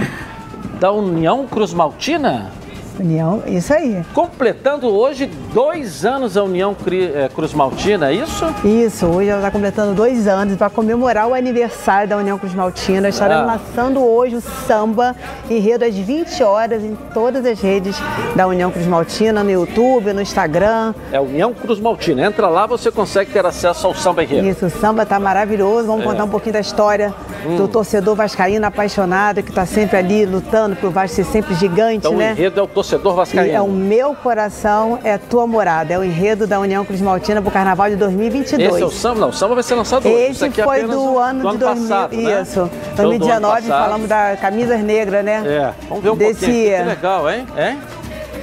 [0.78, 2.59] da União Cruz Maltina.
[3.00, 4.04] União, isso aí.
[4.12, 8.46] Completando hoje dois anos a União eh, Cruz Maltina, é isso?
[8.64, 13.08] Isso, hoje ela está completando dois anos para comemorar o aniversário da União Cruz Maltina.
[13.08, 13.52] Estaremos ah.
[13.54, 15.16] lançando hoje o samba
[15.48, 17.96] enredo às 20 horas em todas as redes
[18.36, 20.94] da União Cruz Maltina, no YouTube, no Instagram.
[21.12, 22.26] É União Cruz Maltina.
[22.26, 24.46] Entra lá, você consegue ter acesso ao samba enredo.
[24.46, 25.86] Isso, o samba está maravilhoso.
[25.86, 26.08] Vamos é.
[26.08, 27.14] contar um pouquinho da história
[27.46, 27.56] hum.
[27.56, 31.98] do torcedor vascaíno apaixonado que está sempre ali lutando para o Vasco ser sempre gigante,
[31.98, 32.30] então, né?
[32.30, 33.52] O enredo é o torcedor torcedor vascaíno.
[33.52, 35.94] E é o meu coração, é tua morada.
[35.94, 38.74] É o enredo da União Cruz Maltina para o Carnaval de 2022.
[38.74, 39.20] Esse é o samba?
[39.20, 40.22] Não, o samba vai ser lançado hoje.
[40.22, 42.42] Esse é foi do ano, do de 2000, passado, né?
[42.42, 42.70] Isso.
[42.96, 45.42] 2019, falamos da Camisas Negras, né?
[45.46, 46.40] É, vamos ver um Desse...
[46.40, 46.76] pouquinho.
[46.76, 47.46] Que legal, hein?
[47.56, 47.78] hein?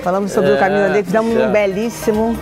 [0.03, 2.37] Falamos sobre é, o Caminho Negro, fizemos um belíssimo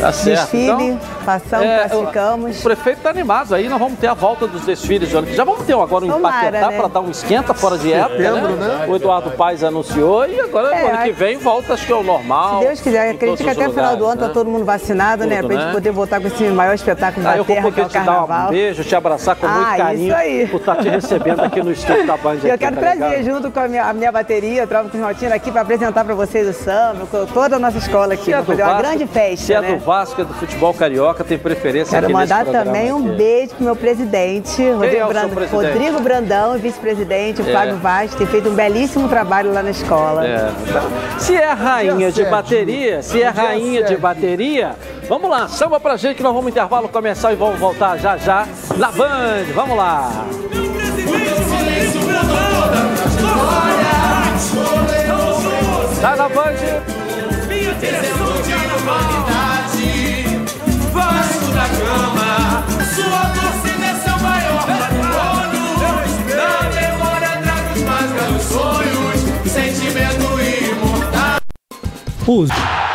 [0.00, 0.40] Tá certo.
[0.40, 2.58] Desfile, então, passamos, é, classificamos.
[2.58, 5.44] O, prefeito está animado aí, nós vamos ter a volta dos desfiles de ano Já
[5.44, 6.76] vamos ter agora um Tomara, Empaquetá né?
[6.76, 8.66] para dar um esquenta fora de época, Setembro, né?
[8.66, 8.86] né?
[8.88, 12.02] O Eduardo Paes anunciou e agora é, ano que vem volta, acho que é o
[12.02, 12.60] normal.
[12.60, 14.32] Se Deus quiser, acredito que até o final do ano tá né?
[14.34, 15.36] todo mundo vacinado, né?
[15.36, 15.54] Tudo, né?
[15.54, 18.26] Pra gente poder voltar com esse maior espetáculo ah, da terra, que é o Carnaval.
[18.26, 20.14] te dar um beijo, te abraçar com muito ah, carinho
[20.50, 22.38] por estar tá te recebendo aqui no estúdio da Band.
[22.44, 25.50] Eu quero tá trazer junto com a minha, a minha bateria, Tropa com Rotina aqui
[25.50, 28.78] para apresentar para vocês o samba, com toda a nossa escola aqui, é fazer uma
[28.78, 33.06] grande festa, É do Vasco, é do futebol carioca, tem preferência Quero mandar também um
[33.06, 33.16] aqui.
[33.16, 35.30] beijo pro meu presidente, Rodrigo, é Brand...
[35.30, 35.72] presidente?
[35.72, 37.52] Rodrigo Brandão, vice-presidente, o é.
[37.52, 40.26] Flávio Vaz, tem feito um belíssimo trabalho lá na escola.
[40.26, 40.50] É.
[41.18, 44.74] Se é rainha de bateria, se é rainha de bateria,
[45.08, 48.46] vamos lá, samba pra gente que nós vamos intervalo começar e vamos voltar já já
[48.76, 49.44] na Band.
[49.54, 50.26] Vamos lá.
[56.00, 56.54] Tá na Band.
[58.84, 62.64] Minha direção de Vasco da Gama.
[62.94, 65.64] Sua torcida é seu maior patrimônio.
[66.36, 69.20] Na memória traga os mais belos sonhos,
[69.50, 70.28] sentimento
[70.70, 71.40] imortal.
[72.26, 72.93] Use.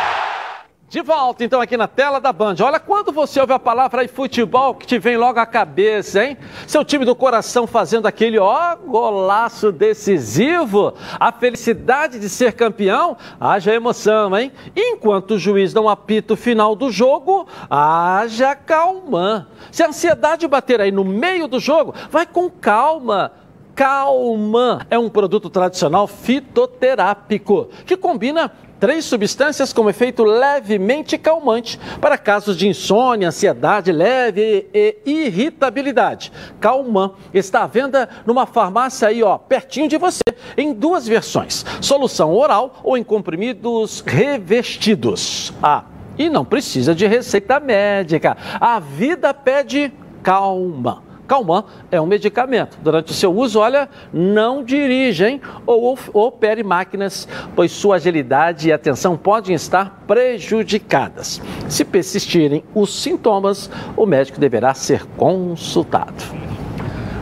[0.90, 2.56] De volta então aqui na tela da Band.
[2.60, 6.36] Olha, quando você ouve a palavra aí futebol, que te vem logo à cabeça, hein?
[6.66, 13.72] Seu time do coração fazendo aquele ó golaço decisivo, a felicidade de ser campeão, haja
[13.72, 14.50] emoção, hein?
[14.74, 19.46] Enquanto o juiz não apita o final do jogo, haja calma.
[19.70, 23.30] Se a ansiedade bater aí no meio do jogo, vai com calma.
[23.76, 32.16] Calma é um produto tradicional fitoterápico que combina três substâncias com efeito levemente calmante para
[32.16, 36.32] casos de insônia, ansiedade leve e irritabilidade.
[36.58, 40.22] Calman está à venda numa farmácia aí, ó, pertinho de você,
[40.56, 45.52] em duas versões: solução oral ou em comprimidos revestidos.
[45.62, 45.84] Ah,
[46.18, 48.36] e não precisa de receita médica.
[48.60, 51.09] A vida pede calma.
[51.30, 51.62] Calman
[51.92, 52.76] é um medicamento.
[52.82, 58.72] Durante o seu uso, olha, não dirigem ou, ou opere máquinas, pois sua agilidade e
[58.72, 61.40] atenção podem estar prejudicadas.
[61.68, 66.40] Se persistirem os sintomas, o médico deverá ser consultado.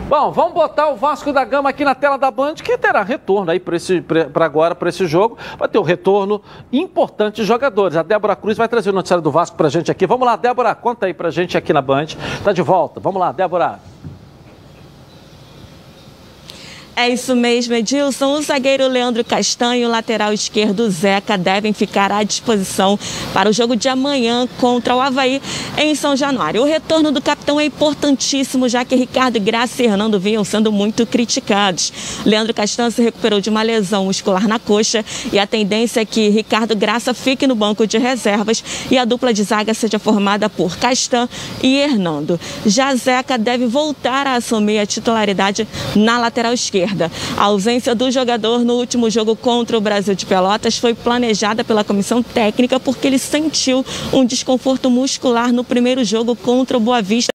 [0.08, 3.50] Bom, vamos botar o Vasco da Gama aqui na tela da Band, que terá retorno
[3.50, 5.36] aí para agora, para esse jogo.
[5.58, 6.40] Vai ter o um retorno
[6.72, 7.94] importante de jogadores.
[7.94, 10.06] A Débora Cruz vai trazer o noticiário do Vasco para gente aqui.
[10.06, 12.06] Vamos lá, Débora, conta aí para gente aqui na Band.
[12.42, 12.98] Tá de volta.
[13.00, 13.78] Vamos lá, Débora.
[17.00, 18.32] É isso mesmo, Edilson.
[18.32, 22.98] O zagueiro Leandro Castanho e o lateral esquerdo Zeca devem ficar à disposição
[23.32, 25.40] para o jogo de amanhã contra o Havaí
[25.76, 26.60] em São Januário.
[26.60, 31.06] O retorno do capitão é importantíssimo, já que Ricardo Graça e Hernando vinham sendo muito
[31.06, 31.92] criticados.
[32.26, 36.28] Leandro Castanho se recuperou de uma lesão muscular na coxa e a tendência é que
[36.30, 40.76] Ricardo Graça fique no banco de reservas e a dupla de zaga seja formada por
[40.76, 41.28] Castan
[41.62, 42.40] e Hernando.
[42.66, 47.10] Já Zeca deve voltar a assumir a titularidade na lateral esquerda esquerda.
[47.36, 51.84] A ausência do jogador no último jogo contra o Brasil de Pelotas foi planejada pela
[51.84, 57.28] comissão técnica porque ele sentiu um desconforto muscular no primeiro jogo contra o Boa Vista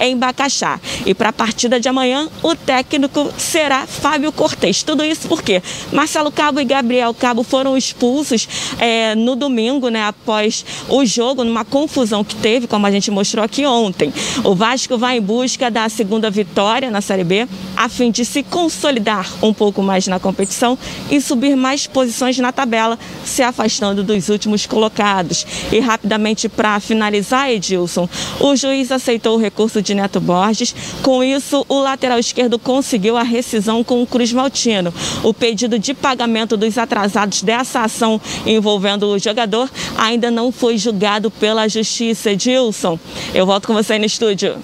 [0.00, 0.80] em Bacaxá.
[1.04, 4.82] E para a partida de amanhã, o técnico será Fábio Cortes.
[4.82, 8.48] Tudo isso porque Marcelo Cabo e Gabriel Cabo foram expulsos
[8.78, 13.44] é, no domingo, né, após o jogo, numa confusão que teve, como a gente mostrou
[13.44, 14.12] aqui ontem.
[14.44, 18.42] O Vasco vai em busca da segunda vitória na Série B, a fim de se
[18.42, 20.78] consolidar consolidar um pouco mais na competição
[21.10, 25.46] e subir mais posições na tabela, se afastando dos últimos colocados.
[25.70, 28.08] E rapidamente para finalizar, Edilson,
[28.40, 30.74] o juiz aceitou o recurso de Neto Borges.
[31.02, 34.92] Com isso, o lateral esquerdo conseguiu a rescisão com o Cruz Maltino.
[35.22, 41.30] O pedido de pagamento dos atrasados dessa ação envolvendo o jogador ainda não foi julgado
[41.30, 42.30] pela justiça.
[42.30, 42.98] Edilson,
[43.34, 44.56] eu volto com você no estúdio.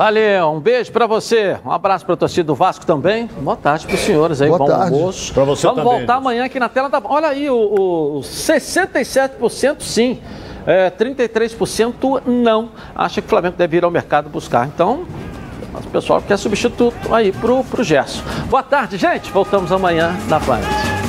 [0.00, 1.58] Valeu, um beijo para você.
[1.62, 3.26] Um abraço para a torcida do Vasco também.
[3.26, 4.94] Boa tarde para os senhores aí, Boa bom tarde.
[4.94, 5.34] almoço.
[5.34, 6.26] Pra você Vamos também, voltar Deus.
[6.26, 7.02] amanhã aqui na tela da.
[7.04, 10.18] Olha aí, o, o 67% sim.
[10.66, 12.70] É, 33% não.
[12.94, 14.66] Acha que o Flamengo deve ir ao mercado buscar.
[14.66, 15.04] Então,
[15.74, 18.22] o pessoal quer substituto aí pro, pro Gerson.
[18.48, 19.30] Boa tarde, gente.
[19.30, 20.99] Voltamos amanhã na Band.